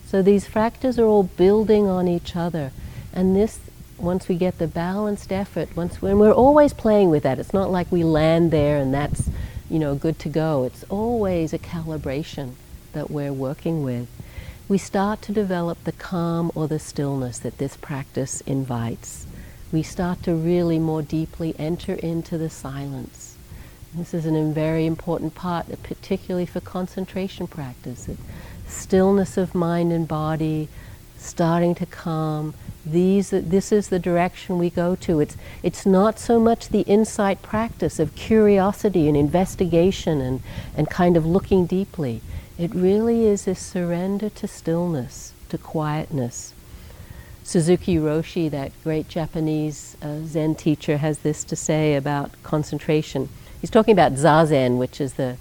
So, 0.06 0.22
these 0.22 0.46
factors 0.46 1.00
are 1.00 1.06
all 1.06 1.24
building 1.24 1.88
on 1.88 2.10
each 2.10 2.36
other. 2.36 2.72
And 3.13 3.38
this 3.38 3.58
once 3.98 4.28
we 4.28 4.36
get 4.36 4.58
the 4.58 4.68
balanced 4.68 5.32
effort, 5.32 5.76
once 5.78 6.02
when 6.02 6.20
we're 6.20 6.34
always 6.34 6.74
playing 6.74 7.10
with 7.10 7.24
that, 7.24 7.39
it's 7.39 7.54
not 7.54 7.72
like 7.72 7.89
we 7.89 8.04
land 8.04 8.52
there 8.52 8.78
and 8.78 8.94
that's, 8.94 9.30
you 9.69 9.79
know, 9.79 9.95
good 9.95 10.19
to 10.19 10.29
go. 10.29 10.63
It's 10.63 10.84
always 10.89 11.53
a 11.53 11.60
calibration 11.60 12.53
that 12.93 13.12
we're 13.12 13.34
working 13.34 13.84
with. 13.84 14.08
We 14.67 14.77
start 14.77 15.21
to 15.23 15.32
develop 15.32 15.84
the 15.84 15.91
calm 15.91 16.51
or 16.55 16.67
the 16.67 16.79
stillness 16.79 17.39
that 17.39 17.58
this 17.58 17.77
practice 17.77 18.41
invites. 18.41 19.25
We 19.71 19.84
start 19.84 20.23
to 20.23 20.34
really 20.34 20.79
more 20.79 21.01
deeply 21.01 21.55
enter 21.60 21.93
into 21.93 22.38
the 22.38 22.49
silence. 22.49 23.36
This 23.93 24.13
is 24.13 24.25
a 24.25 24.51
very 24.51 24.86
important 24.86 25.34
part, 25.34 25.65
particularly 25.84 26.45
for 26.45 26.60
concentration 26.60 27.47
practice. 27.47 28.08
Stillness 28.67 29.38
of 29.38 29.55
mind 29.55 29.91
and 29.91 30.08
body, 30.08 30.69
starting 31.17 31.73
to 31.75 31.86
calm, 31.86 32.53
these, 32.86 33.30
this 33.32 33.72
is 33.72 33.89
the 33.89 34.00
direction 34.00 34.58
we 34.58 34.70
go 34.70 34.96
to. 34.96 35.20
It's, 35.20 35.38
it's 35.63 35.86
not 35.86 36.20
so 36.20 36.39
much 36.39 36.70
the 36.70 36.82
insight 36.82 37.42
practice 37.42 38.00
of 38.00 38.15
curiosity 38.15 39.08
and 39.08 39.18
investigation 39.18 40.22
and, 40.22 40.42
and 40.76 40.89
kind 40.89 41.18
of 41.18 41.26
looking 41.26 41.65
deeply. 41.65 42.22
It 42.58 42.74
really 42.74 43.26
is 43.26 43.48
a 43.48 43.56
surrender 43.56 44.30
to 44.30 44.48
stillness, 44.48 45.34
to 45.50 45.58
quietness. 45.58 46.54
Suzuki 47.44 47.96
Roshi, 47.96 48.50
that 48.52 48.72
great 48.84 49.08
Japanese 49.08 49.98
uh, 50.02 50.20
Zen 50.24 50.56
teacher, 50.56 50.98
has 50.98 51.20
this 51.20 51.44
to 51.46 51.56
say 51.56 51.96
about 51.96 52.32
concentration. 52.44 53.30
He's 53.60 53.72
talking 53.72 53.94
about 53.94 54.13
zazen, 54.13 54.78
which 54.78 55.02
is 55.02 55.13
the 55.13 55.38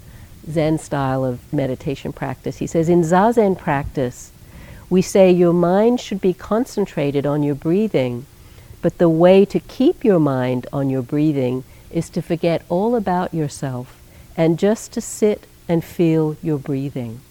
Zen 0.49 0.79
style 0.79 1.23
of 1.23 1.53
meditation 1.53 2.11
practice. 2.11 2.57
He 2.57 2.67
says, 2.67 2.89
In 2.89 3.01
zazen 3.01 3.57
practice, 3.57 4.31
we 4.89 5.01
say 5.01 5.31
your 5.31 5.53
mind 5.53 5.99
should 5.99 6.19
be 6.19 6.33
concentrated 6.33 7.25
on 7.25 7.43
your 7.43 7.55
breathing, 7.55 8.25
but 8.81 8.97
the 8.97 9.09
way 9.09 9.45
to 9.45 9.59
keep 9.59 10.03
your 10.03 10.19
mind 10.19 10.65
on 10.73 10.89
your 10.89 11.01
breathing 11.01 11.63
is 11.91 12.09
to 12.09 12.21
forget 12.21 12.63
all 12.69 12.95
about 12.95 13.33
yourself 13.33 14.01
and 14.35 14.57
just 14.57 14.91
to 14.93 15.01
sit 15.01 15.45
and 15.67 15.83
feel 15.83 16.37
your 16.41 16.57
breathing. 16.57 17.21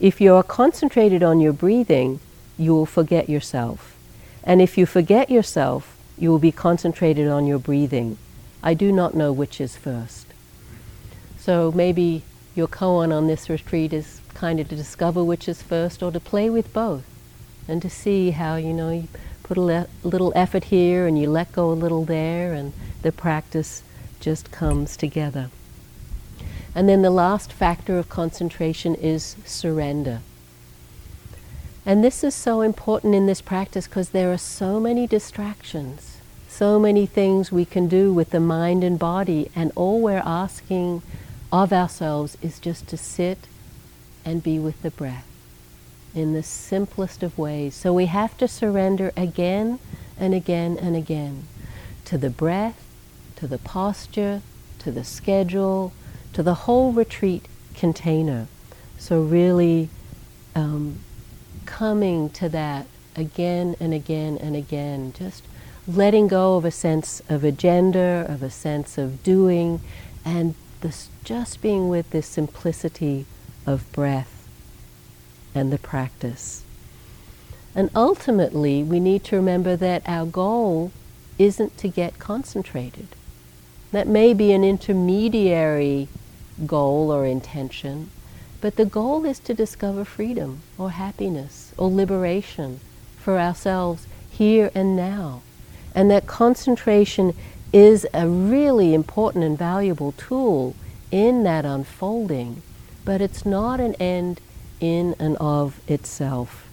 If 0.00 0.20
you 0.20 0.34
are 0.34 0.42
concentrated 0.42 1.22
on 1.22 1.40
your 1.40 1.52
breathing, 1.52 2.20
you 2.56 2.72
will 2.72 2.86
forget 2.86 3.28
yourself. 3.28 3.96
And 4.44 4.62
if 4.62 4.78
you 4.78 4.86
forget 4.86 5.30
yourself, 5.30 5.96
you 6.16 6.30
will 6.30 6.38
be 6.38 6.52
concentrated 6.52 7.28
on 7.28 7.46
your 7.46 7.58
breathing. 7.58 8.16
I 8.62 8.74
do 8.74 8.92
not 8.92 9.14
know 9.14 9.32
which 9.32 9.60
is 9.60 9.76
first. 9.76 10.26
So 11.38 11.72
maybe 11.72 12.22
your 12.54 12.68
koan 12.68 13.12
on 13.12 13.26
this 13.26 13.48
retreat 13.48 13.92
is 13.92 14.20
kind 14.38 14.60
of 14.60 14.68
to 14.68 14.76
discover 14.76 15.24
which 15.24 15.48
is 15.48 15.60
first 15.62 16.00
or 16.00 16.12
to 16.12 16.20
play 16.20 16.48
with 16.48 16.72
both 16.72 17.02
and 17.66 17.82
to 17.82 17.90
see 17.90 18.30
how, 18.30 18.54
you 18.54 18.72
know, 18.72 18.90
you 18.90 19.08
put 19.42 19.58
a 19.58 19.60
le- 19.60 19.88
little 20.04 20.32
effort 20.36 20.64
here 20.64 21.08
and 21.08 21.18
you 21.18 21.28
let 21.28 21.50
go 21.50 21.72
a 21.72 21.82
little 21.82 22.04
there 22.04 22.52
and 22.52 22.72
the 23.02 23.10
practice 23.10 23.82
just 24.20 24.52
comes 24.52 24.96
together. 24.96 25.50
And 26.72 26.88
then 26.88 27.02
the 27.02 27.10
last 27.10 27.52
factor 27.52 27.98
of 27.98 28.08
concentration 28.08 28.94
is 28.94 29.34
surrender. 29.44 30.20
And 31.84 32.04
this 32.04 32.22
is 32.22 32.34
so 32.34 32.60
important 32.60 33.16
in 33.16 33.26
this 33.26 33.40
practice 33.40 33.88
because 33.88 34.10
there 34.10 34.32
are 34.32 34.38
so 34.38 34.78
many 34.78 35.08
distractions, 35.08 36.18
so 36.48 36.78
many 36.78 37.06
things 37.06 37.50
we 37.50 37.64
can 37.64 37.88
do 37.88 38.12
with 38.12 38.30
the 38.30 38.40
mind 38.40 38.84
and 38.84 39.00
body, 39.00 39.50
and 39.56 39.72
all 39.74 40.00
we're 40.00 40.22
asking 40.24 41.02
of 41.50 41.72
ourselves 41.72 42.38
is 42.40 42.60
just 42.60 42.86
to 42.88 42.96
sit 42.96 43.48
and 44.24 44.42
be 44.42 44.58
with 44.58 44.80
the 44.82 44.90
breath 44.90 45.26
in 46.14 46.32
the 46.32 46.42
simplest 46.42 47.22
of 47.22 47.38
ways. 47.38 47.74
So 47.74 47.92
we 47.92 48.06
have 48.06 48.36
to 48.38 48.48
surrender 48.48 49.12
again 49.16 49.78
and 50.18 50.34
again 50.34 50.76
and 50.80 50.96
again 50.96 51.46
to 52.06 52.18
the 52.18 52.30
breath, 52.30 52.84
to 53.36 53.46
the 53.46 53.58
posture, 53.58 54.42
to 54.80 54.90
the 54.90 55.04
schedule, 55.04 55.92
to 56.32 56.42
the 56.42 56.54
whole 56.54 56.92
retreat 56.92 57.46
container. 57.74 58.48
So 58.98 59.22
really 59.22 59.90
um, 60.54 60.98
coming 61.66 62.30
to 62.30 62.48
that 62.48 62.86
again 63.14 63.76
and 63.78 63.92
again 63.92 64.38
and 64.38 64.56
again, 64.56 65.12
just 65.16 65.44
letting 65.86 66.28
go 66.28 66.56
of 66.56 66.64
a 66.64 66.70
sense 66.70 67.22
of 67.28 67.44
agenda, 67.44 68.26
of 68.28 68.42
a 68.42 68.50
sense 68.50 68.98
of 68.98 69.22
doing, 69.22 69.80
and 70.24 70.54
this, 70.80 71.08
just 71.24 71.60
being 71.60 71.88
with 71.88 72.10
this 72.10 72.26
simplicity 72.26 73.26
of 73.68 73.92
breath 73.92 74.48
and 75.54 75.70
the 75.70 75.78
practice. 75.78 76.64
And 77.74 77.90
ultimately, 77.94 78.82
we 78.82 78.98
need 78.98 79.24
to 79.24 79.36
remember 79.36 79.76
that 79.76 80.02
our 80.06 80.24
goal 80.24 80.90
isn't 81.38 81.76
to 81.78 81.88
get 81.88 82.18
concentrated. 82.18 83.08
That 83.92 84.08
may 84.08 84.32
be 84.32 84.52
an 84.52 84.64
intermediary 84.64 86.08
goal 86.66 87.12
or 87.12 87.26
intention, 87.26 88.10
but 88.62 88.76
the 88.76 88.86
goal 88.86 89.26
is 89.26 89.38
to 89.40 89.54
discover 89.54 90.04
freedom 90.04 90.62
or 90.78 90.90
happiness 90.92 91.72
or 91.76 91.90
liberation 91.90 92.80
for 93.18 93.38
ourselves 93.38 94.06
here 94.30 94.70
and 94.74 94.96
now. 94.96 95.42
And 95.94 96.10
that 96.10 96.26
concentration 96.26 97.34
is 97.72 98.06
a 98.14 98.26
really 98.26 98.94
important 98.94 99.44
and 99.44 99.58
valuable 99.58 100.12
tool 100.12 100.74
in 101.10 101.42
that 101.42 101.66
unfolding 101.66 102.62
but 103.08 103.22
it's 103.22 103.46
not 103.46 103.80
an 103.80 103.94
end 103.94 104.38
in 104.80 105.16
and 105.18 105.34
of 105.38 105.80
itself. 105.88 106.68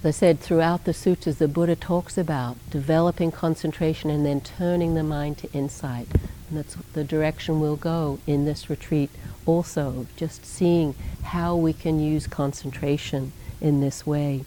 As 0.00 0.06
I 0.06 0.10
said, 0.10 0.40
throughout 0.40 0.86
the 0.86 0.92
sutras, 0.92 1.38
the 1.38 1.46
Buddha 1.46 1.76
talks 1.76 2.18
about 2.18 2.56
developing 2.68 3.30
concentration 3.30 4.10
and 4.10 4.26
then 4.26 4.40
turning 4.40 4.96
the 4.96 5.04
mind 5.04 5.38
to 5.38 5.52
insight. 5.52 6.08
And 6.48 6.58
that's 6.58 6.74
the 6.94 7.04
direction 7.04 7.60
we'll 7.60 7.76
go 7.76 8.18
in 8.26 8.44
this 8.44 8.68
retreat 8.68 9.10
also, 9.46 10.08
just 10.16 10.44
seeing 10.44 10.96
how 11.22 11.54
we 11.54 11.72
can 11.72 12.00
use 12.00 12.26
concentration 12.26 13.30
in 13.60 13.80
this 13.80 14.04
way. 14.04 14.44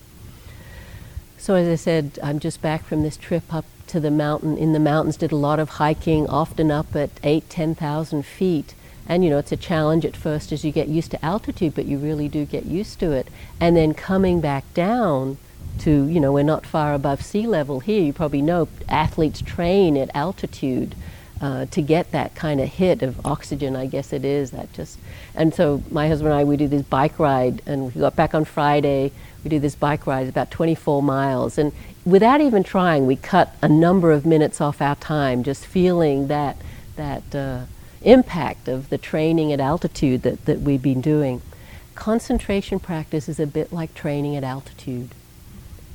So, 1.37 1.55
as 1.55 1.69
I 1.69 1.75
said, 1.75 2.19
I'm 2.21 2.39
just 2.41 2.61
back 2.61 2.83
from 2.83 3.03
this 3.03 3.15
trip 3.15 3.53
up 3.53 3.63
to 3.87 4.01
the 4.01 4.11
mountain. 4.11 4.57
In 4.57 4.73
the 4.73 4.79
mountains, 4.79 5.15
did 5.15 5.31
a 5.31 5.37
lot 5.37 5.61
of 5.61 5.69
hiking, 5.69 6.27
often 6.27 6.69
up 6.71 6.93
at 6.93 7.09
eight, 7.23 7.49
ten 7.49 7.73
thousand 7.73 8.25
feet. 8.25 8.75
And 9.07 9.23
you 9.23 9.29
know, 9.29 9.37
it's 9.37 9.51
a 9.51 9.57
challenge 9.57 10.05
at 10.05 10.15
first 10.15 10.51
as 10.51 10.63
you 10.63 10.71
get 10.71 10.87
used 10.87 11.11
to 11.11 11.25
altitude, 11.25 11.75
but 11.75 11.85
you 11.85 11.97
really 11.97 12.27
do 12.27 12.45
get 12.45 12.65
used 12.65 12.99
to 12.99 13.11
it. 13.11 13.27
And 13.59 13.75
then 13.75 13.93
coming 13.93 14.41
back 14.41 14.71
down 14.73 15.37
to, 15.79 16.05
you 16.07 16.19
know, 16.19 16.31
we're 16.31 16.43
not 16.43 16.65
far 16.65 16.93
above 16.93 17.21
sea 17.21 17.47
level 17.47 17.79
here. 17.79 18.01
You 18.01 18.13
probably 18.13 18.41
know 18.41 18.67
athletes 18.87 19.41
train 19.41 19.97
at 19.97 20.09
altitude 20.15 20.95
uh, 21.41 21.65
to 21.65 21.81
get 21.81 22.11
that 22.11 22.35
kind 22.35 22.61
of 22.61 22.69
hit 22.69 23.01
of 23.01 23.25
oxygen, 23.25 23.75
I 23.75 23.87
guess 23.87 24.13
it 24.13 24.23
is. 24.23 24.51
That 24.51 24.71
just, 24.73 24.99
and 25.33 25.53
so 25.53 25.81
my 25.89 26.07
husband 26.07 26.31
and 26.31 26.39
I, 26.39 26.43
we 26.43 26.55
do 26.55 26.67
this 26.67 26.83
bike 26.83 27.17
ride, 27.17 27.61
and 27.65 27.93
we 27.93 27.99
got 27.99 28.15
back 28.15 28.35
on 28.35 28.45
Friday. 28.45 29.11
We 29.43 29.49
do 29.49 29.59
this 29.59 29.73
bike 29.73 30.05
ride, 30.05 30.27
about 30.27 30.51
24 30.51 31.01
miles, 31.01 31.57
and 31.57 31.71
without 32.05 32.41
even 32.41 32.63
trying, 32.63 33.07
we 33.07 33.15
cut 33.15 33.55
a 33.61 33.67
number 33.67 34.11
of 34.11 34.23
minutes 34.23 34.61
off 34.61 34.81
our 34.81 34.95
time, 34.95 35.43
just 35.43 35.65
feeling 35.65 36.27
that 36.27 36.57
that. 36.95 37.35
Uh, 37.35 37.61
impact 38.03 38.67
of 38.67 38.89
the 38.89 38.97
training 38.97 39.51
at 39.53 39.59
altitude 39.59 40.21
that, 40.23 40.45
that 40.45 40.61
we've 40.61 40.81
been 40.81 41.01
doing. 41.01 41.41
Concentration 41.95 42.79
practice 42.79 43.29
is 43.29 43.39
a 43.39 43.45
bit 43.47 43.71
like 43.71 43.93
training 43.93 44.35
at 44.35 44.43
altitude. 44.43 45.09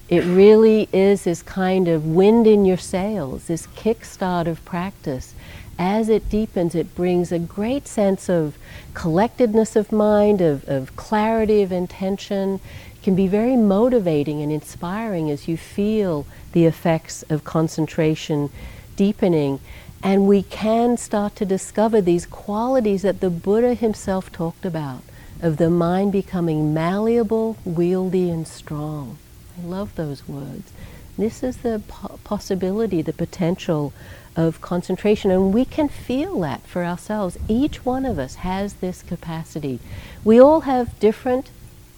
it 0.08 0.24
really 0.24 0.88
is 0.92 1.24
this 1.24 1.42
kind 1.42 1.88
of 1.88 2.06
wind 2.06 2.46
in 2.46 2.64
your 2.64 2.76
sails, 2.76 3.46
this 3.46 3.66
kickstart 3.68 4.46
of 4.46 4.64
practice. 4.64 5.34
As 5.78 6.08
it 6.08 6.30
deepens, 6.30 6.74
it 6.74 6.94
brings 6.94 7.32
a 7.32 7.38
great 7.38 7.86
sense 7.88 8.28
of 8.30 8.56
collectedness 8.94 9.76
of 9.76 9.92
mind, 9.92 10.40
of, 10.40 10.66
of 10.68 10.94
clarity 10.96 11.60
of 11.62 11.72
intention. 11.72 12.60
It 12.94 13.02
can 13.02 13.14
be 13.14 13.26
very 13.26 13.56
motivating 13.56 14.40
and 14.42 14.52
inspiring 14.52 15.30
as 15.30 15.48
you 15.48 15.56
feel 15.56 16.24
the 16.52 16.64
effects 16.66 17.24
of 17.28 17.44
concentration 17.44 18.50
deepening. 18.94 19.60
And 20.02 20.28
we 20.28 20.42
can 20.42 20.96
start 20.96 21.36
to 21.36 21.44
discover 21.44 22.00
these 22.00 22.26
qualities 22.26 23.02
that 23.02 23.20
the 23.20 23.30
Buddha 23.30 23.74
himself 23.74 24.30
talked 24.30 24.64
about 24.64 25.02
of 25.42 25.56
the 25.56 25.70
mind 25.70 26.12
becoming 26.12 26.72
malleable, 26.72 27.56
wieldy, 27.66 28.30
and 28.30 28.46
strong. 28.46 29.18
I 29.58 29.66
love 29.66 29.94
those 29.96 30.26
words. 30.28 30.72
This 31.18 31.42
is 31.42 31.58
the 31.58 31.82
po- 31.88 32.18
possibility, 32.24 33.02
the 33.02 33.12
potential 33.12 33.92
of 34.36 34.60
concentration, 34.60 35.30
and 35.30 35.52
we 35.52 35.64
can 35.64 35.88
feel 35.88 36.40
that 36.40 36.62
for 36.66 36.84
ourselves. 36.84 37.38
Each 37.48 37.84
one 37.84 38.04
of 38.04 38.18
us 38.18 38.36
has 38.36 38.74
this 38.74 39.02
capacity. 39.02 39.78
We 40.24 40.38
all 40.40 40.60
have 40.62 40.98
different 41.00 41.50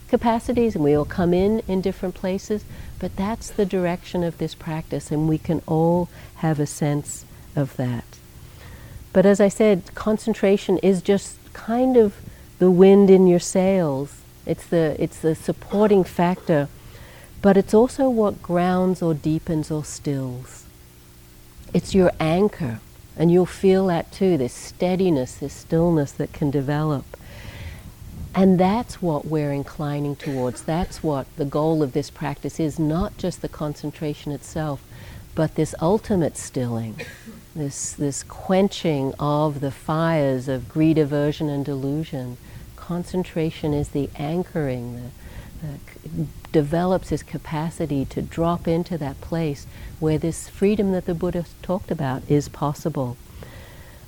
capacities 0.08 0.74
and 0.74 0.82
we 0.82 0.94
all 0.94 1.04
come 1.04 1.34
in 1.34 1.60
in 1.68 1.80
different 1.80 2.14
places, 2.14 2.64
but 2.98 3.16
that's 3.16 3.50
the 3.50 3.66
direction 3.66 4.22
of 4.22 4.38
this 4.38 4.54
practice, 4.54 5.10
and 5.10 5.28
we 5.28 5.38
can 5.38 5.62
all 5.66 6.08
have 6.36 6.58
a 6.60 6.66
sense 6.66 7.24
of 7.56 7.76
that. 7.76 8.04
But 9.12 9.26
as 9.26 9.40
I 9.40 9.48
said, 9.48 9.94
concentration 9.94 10.78
is 10.78 11.02
just 11.02 11.36
kind 11.52 11.96
of 11.96 12.14
the 12.58 12.70
wind 12.70 13.10
in 13.10 13.26
your 13.26 13.40
sails. 13.40 14.20
It's 14.46 14.66
the, 14.66 14.96
it's 14.98 15.18
the 15.18 15.34
supporting 15.34 16.04
factor, 16.04 16.68
but 17.42 17.56
it's 17.56 17.74
also 17.74 18.08
what 18.08 18.42
grounds 18.42 19.02
or 19.02 19.14
deepens 19.14 19.70
or 19.70 19.84
stills. 19.84 20.64
It's 21.74 21.94
your 21.94 22.12
anchor, 22.18 22.80
and 23.16 23.30
you'll 23.30 23.46
feel 23.46 23.86
that 23.88 24.10
too 24.10 24.38
this 24.38 24.54
steadiness, 24.54 25.34
this 25.34 25.52
stillness 25.52 26.12
that 26.12 26.32
can 26.32 26.50
develop. 26.50 27.04
And 28.34 28.58
that's 28.58 29.02
what 29.02 29.26
we're 29.26 29.52
inclining 29.52 30.16
towards. 30.16 30.62
That's 30.62 31.02
what 31.02 31.26
the 31.36 31.44
goal 31.44 31.82
of 31.82 31.92
this 31.92 32.10
practice 32.10 32.60
is 32.60 32.78
not 32.78 33.18
just 33.18 33.42
the 33.42 33.48
concentration 33.48 34.32
itself, 34.32 34.80
but 35.38 35.54
this 35.54 35.72
ultimate 35.80 36.36
stilling, 36.36 37.00
this, 37.54 37.92
this 37.92 38.24
quenching 38.24 39.14
of 39.20 39.60
the 39.60 39.70
fires 39.70 40.48
of 40.48 40.68
greed, 40.68 40.98
aversion, 40.98 41.48
and 41.48 41.64
delusion. 41.64 42.36
Concentration 42.74 43.72
is 43.72 43.90
the 43.90 44.10
anchoring, 44.16 45.12
the 45.62 46.26
develops 46.50 47.10
this 47.10 47.22
capacity 47.22 48.04
to 48.06 48.20
drop 48.20 48.66
into 48.66 48.98
that 48.98 49.20
place 49.20 49.68
where 50.00 50.18
this 50.18 50.48
freedom 50.48 50.90
that 50.90 51.06
the 51.06 51.14
Buddha 51.14 51.44
talked 51.62 51.92
about 51.92 52.28
is 52.28 52.48
possible. 52.48 53.16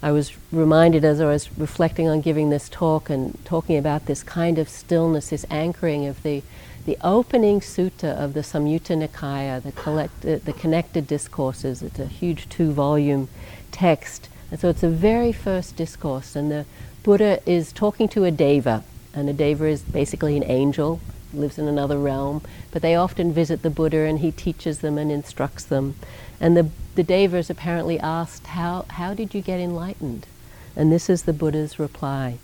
I 0.02 0.10
was 0.10 0.32
reminded 0.50 1.04
as 1.04 1.20
I 1.20 1.26
was 1.26 1.56
reflecting 1.56 2.08
on 2.08 2.22
giving 2.22 2.50
this 2.50 2.68
talk 2.68 3.08
and 3.08 3.38
talking 3.44 3.76
about 3.76 4.06
this 4.06 4.24
kind 4.24 4.58
of 4.58 4.68
stillness, 4.68 5.30
this 5.30 5.46
anchoring 5.48 6.06
of 6.06 6.24
the, 6.24 6.42
the 6.86 6.96
opening 7.02 7.60
sutta 7.60 8.16
of 8.16 8.34
the 8.34 8.40
Samyutta 8.40 8.96
Nikaya, 8.96 9.62
the, 9.62 9.72
collect, 9.72 10.24
uh, 10.24 10.38
the 10.44 10.52
connected 10.52 11.06
discourses. 11.06 11.82
It's 11.82 11.98
a 11.98 12.06
huge 12.06 12.48
two 12.48 12.72
volume 12.72 13.28
text. 13.70 14.28
And 14.50 14.58
so 14.58 14.68
it's 14.68 14.80
the 14.80 14.88
very 14.88 15.32
first 15.32 15.76
discourse, 15.76 16.34
and 16.34 16.50
the 16.50 16.64
Buddha 17.02 17.40
is 17.48 17.72
talking 17.72 18.08
to 18.08 18.24
a 18.24 18.30
deva, 18.30 18.82
and 19.14 19.28
a 19.28 19.32
deva 19.32 19.66
is 19.66 19.82
basically 19.82 20.36
an 20.36 20.44
angel, 20.44 21.00
lives 21.32 21.58
in 21.58 21.68
another 21.68 21.98
realm, 21.98 22.42
but 22.70 22.82
they 22.82 22.94
often 22.94 23.32
visit 23.32 23.62
the 23.62 23.70
Buddha 23.70 23.98
and 23.98 24.18
he 24.18 24.32
teaches 24.32 24.80
them 24.80 24.98
and 24.98 25.12
instructs 25.12 25.64
them. 25.64 25.94
And 26.40 26.56
the, 26.56 26.70
the 26.94 27.02
Devas 27.02 27.50
apparently 27.50 27.98
asked, 28.00 28.48
how, 28.48 28.86
how 28.90 29.14
did 29.14 29.34
you 29.34 29.42
get 29.42 29.60
enlightened? 29.60 30.26
And 30.74 30.90
this 30.90 31.10
is 31.10 31.22
the 31.22 31.32
Buddha's 31.32 31.78
reply. 31.78 32.38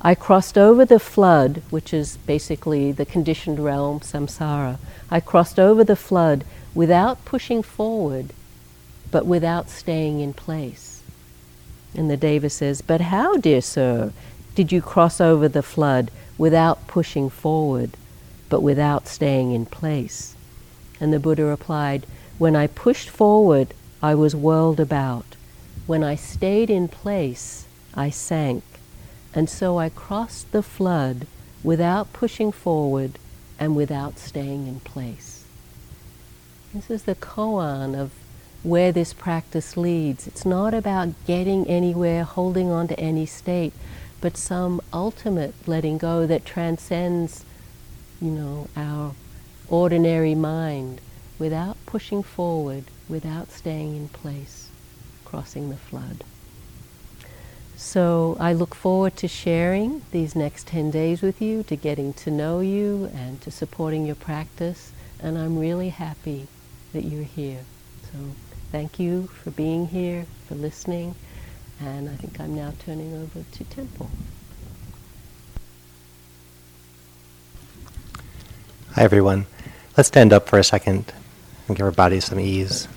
I 0.00 0.14
crossed 0.14 0.56
over 0.56 0.84
the 0.84 1.00
flood, 1.00 1.62
which 1.70 1.92
is 1.92 2.18
basically 2.18 2.92
the 2.92 3.04
conditioned 3.04 3.58
realm, 3.58 3.98
samsara. 4.00 4.78
I 5.10 5.18
crossed 5.18 5.58
over 5.58 5.82
the 5.82 5.96
flood 5.96 6.44
without 6.72 7.24
pushing 7.24 7.62
forward, 7.64 8.32
but 9.10 9.26
without 9.26 9.68
staying 9.68 10.20
in 10.20 10.34
place. 10.34 11.02
And 11.96 12.08
the 12.08 12.16
Deva 12.16 12.48
says, 12.48 12.80
But 12.80 13.00
how, 13.00 13.38
dear 13.38 13.60
sir, 13.60 14.12
did 14.54 14.70
you 14.70 14.80
cross 14.80 15.20
over 15.20 15.48
the 15.48 15.62
flood 15.64 16.12
without 16.36 16.86
pushing 16.86 17.28
forward, 17.28 17.90
but 18.48 18.62
without 18.62 19.08
staying 19.08 19.52
in 19.52 19.66
place? 19.66 20.36
And 21.00 21.12
the 21.12 21.18
Buddha 21.18 21.44
replied, 21.44 22.06
When 22.38 22.54
I 22.54 22.68
pushed 22.68 23.08
forward, 23.08 23.74
I 24.00 24.14
was 24.14 24.36
whirled 24.36 24.78
about. 24.78 25.24
When 25.88 26.04
I 26.04 26.14
stayed 26.14 26.70
in 26.70 26.86
place, 26.86 27.66
I 27.94 28.10
sank. 28.10 28.62
And 29.38 29.48
so 29.48 29.78
I 29.78 29.88
crossed 29.88 30.50
the 30.50 30.64
flood 30.64 31.28
without 31.62 32.12
pushing 32.12 32.50
forward 32.50 33.20
and 33.56 33.76
without 33.76 34.18
staying 34.18 34.66
in 34.66 34.80
place. 34.80 35.44
This 36.74 36.90
is 36.90 37.04
the 37.04 37.14
koan 37.14 37.96
of 37.96 38.10
where 38.64 38.90
this 38.90 39.12
practice 39.12 39.76
leads. 39.76 40.26
It's 40.26 40.44
not 40.44 40.74
about 40.74 41.14
getting 41.24 41.68
anywhere, 41.68 42.24
holding 42.24 42.72
on 42.72 42.88
to 42.88 42.98
any 42.98 43.26
state, 43.26 43.72
but 44.20 44.36
some 44.36 44.80
ultimate 44.92 45.54
letting 45.68 45.98
go 45.98 46.26
that 46.26 46.44
transcends, 46.44 47.44
you 48.20 48.32
know, 48.32 48.66
our 48.76 49.14
ordinary 49.68 50.34
mind 50.34 51.00
without 51.38 51.76
pushing 51.86 52.24
forward, 52.24 52.86
without 53.08 53.52
staying 53.52 53.94
in 53.94 54.08
place, 54.08 54.68
crossing 55.24 55.70
the 55.70 55.76
flood. 55.76 56.24
So 57.78 58.36
I 58.40 58.54
look 58.54 58.74
forward 58.74 59.14
to 59.18 59.28
sharing 59.28 60.02
these 60.10 60.34
next 60.34 60.66
10 60.66 60.90
days 60.90 61.22
with 61.22 61.40
you, 61.40 61.62
to 61.62 61.76
getting 61.76 62.12
to 62.14 62.30
know 62.30 62.58
you 62.58 63.08
and 63.14 63.40
to 63.42 63.52
supporting 63.52 64.04
your 64.04 64.16
practice. 64.16 64.90
And 65.22 65.38
I'm 65.38 65.56
really 65.56 65.90
happy 65.90 66.48
that 66.92 67.04
you're 67.04 67.22
here. 67.22 67.60
So 68.02 68.18
thank 68.72 68.98
you 68.98 69.28
for 69.28 69.52
being 69.52 69.86
here, 69.86 70.26
for 70.48 70.56
listening. 70.56 71.14
And 71.80 72.08
I 72.08 72.14
think 72.14 72.40
I'm 72.40 72.56
now 72.56 72.72
turning 72.84 73.14
over 73.14 73.44
to 73.48 73.64
Temple. 73.64 74.10
Hi, 78.94 79.02
everyone. 79.04 79.46
Let's 79.96 80.08
stand 80.08 80.32
up 80.32 80.48
for 80.48 80.58
a 80.58 80.64
second 80.64 81.12
and 81.68 81.76
give 81.76 81.86
our 81.86 81.92
bodies 81.92 82.24
some 82.24 82.40
ease. 82.40 82.88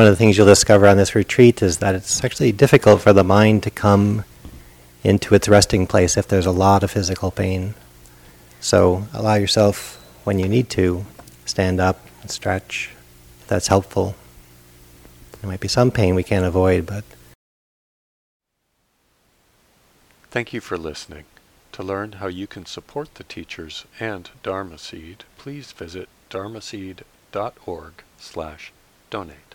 One 0.00 0.06
of 0.06 0.12
the 0.12 0.16
things 0.16 0.38
you'll 0.38 0.46
discover 0.46 0.86
on 0.86 0.96
this 0.96 1.14
retreat 1.14 1.60
is 1.60 1.76
that 1.80 1.94
it's 1.94 2.24
actually 2.24 2.52
difficult 2.52 3.02
for 3.02 3.12
the 3.12 3.22
mind 3.22 3.62
to 3.64 3.70
come 3.70 4.24
into 5.04 5.34
its 5.34 5.46
resting 5.46 5.86
place 5.86 6.16
if 6.16 6.26
there's 6.26 6.46
a 6.46 6.52
lot 6.52 6.82
of 6.82 6.90
physical 6.90 7.30
pain. 7.30 7.74
So 8.60 9.06
allow 9.12 9.34
yourself, 9.34 10.02
when 10.24 10.38
you 10.38 10.48
need 10.48 10.70
to, 10.70 11.04
stand 11.44 11.80
up 11.80 12.00
and 12.22 12.30
stretch. 12.30 12.88
If 13.42 13.48
That's 13.48 13.66
helpful. 13.66 14.14
There 15.32 15.50
might 15.50 15.60
be 15.60 15.68
some 15.68 15.90
pain 15.90 16.14
we 16.14 16.22
can't 16.22 16.46
avoid, 16.46 16.86
but. 16.86 17.04
Thank 20.30 20.54
you 20.54 20.62
for 20.62 20.78
listening. 20.78 21.24
To 21.72 21.82
learn 21.82 22.12
how 22.12 22.28
you 22.28 22.46
can 22.46 22.64
support 22.64 23.16
the 23.16 23.24
teachers 23.24 23.84
and 24.00 24.30
Dharma 24.42 24.78
Seed, 24.78 25.24
please 25.36 25.72
visit 25.72 26.08
dharma 26.30 26.60
dharmaseed.org 26.60 27.92
slash 28.18 28.72
donate. 29.10 29.49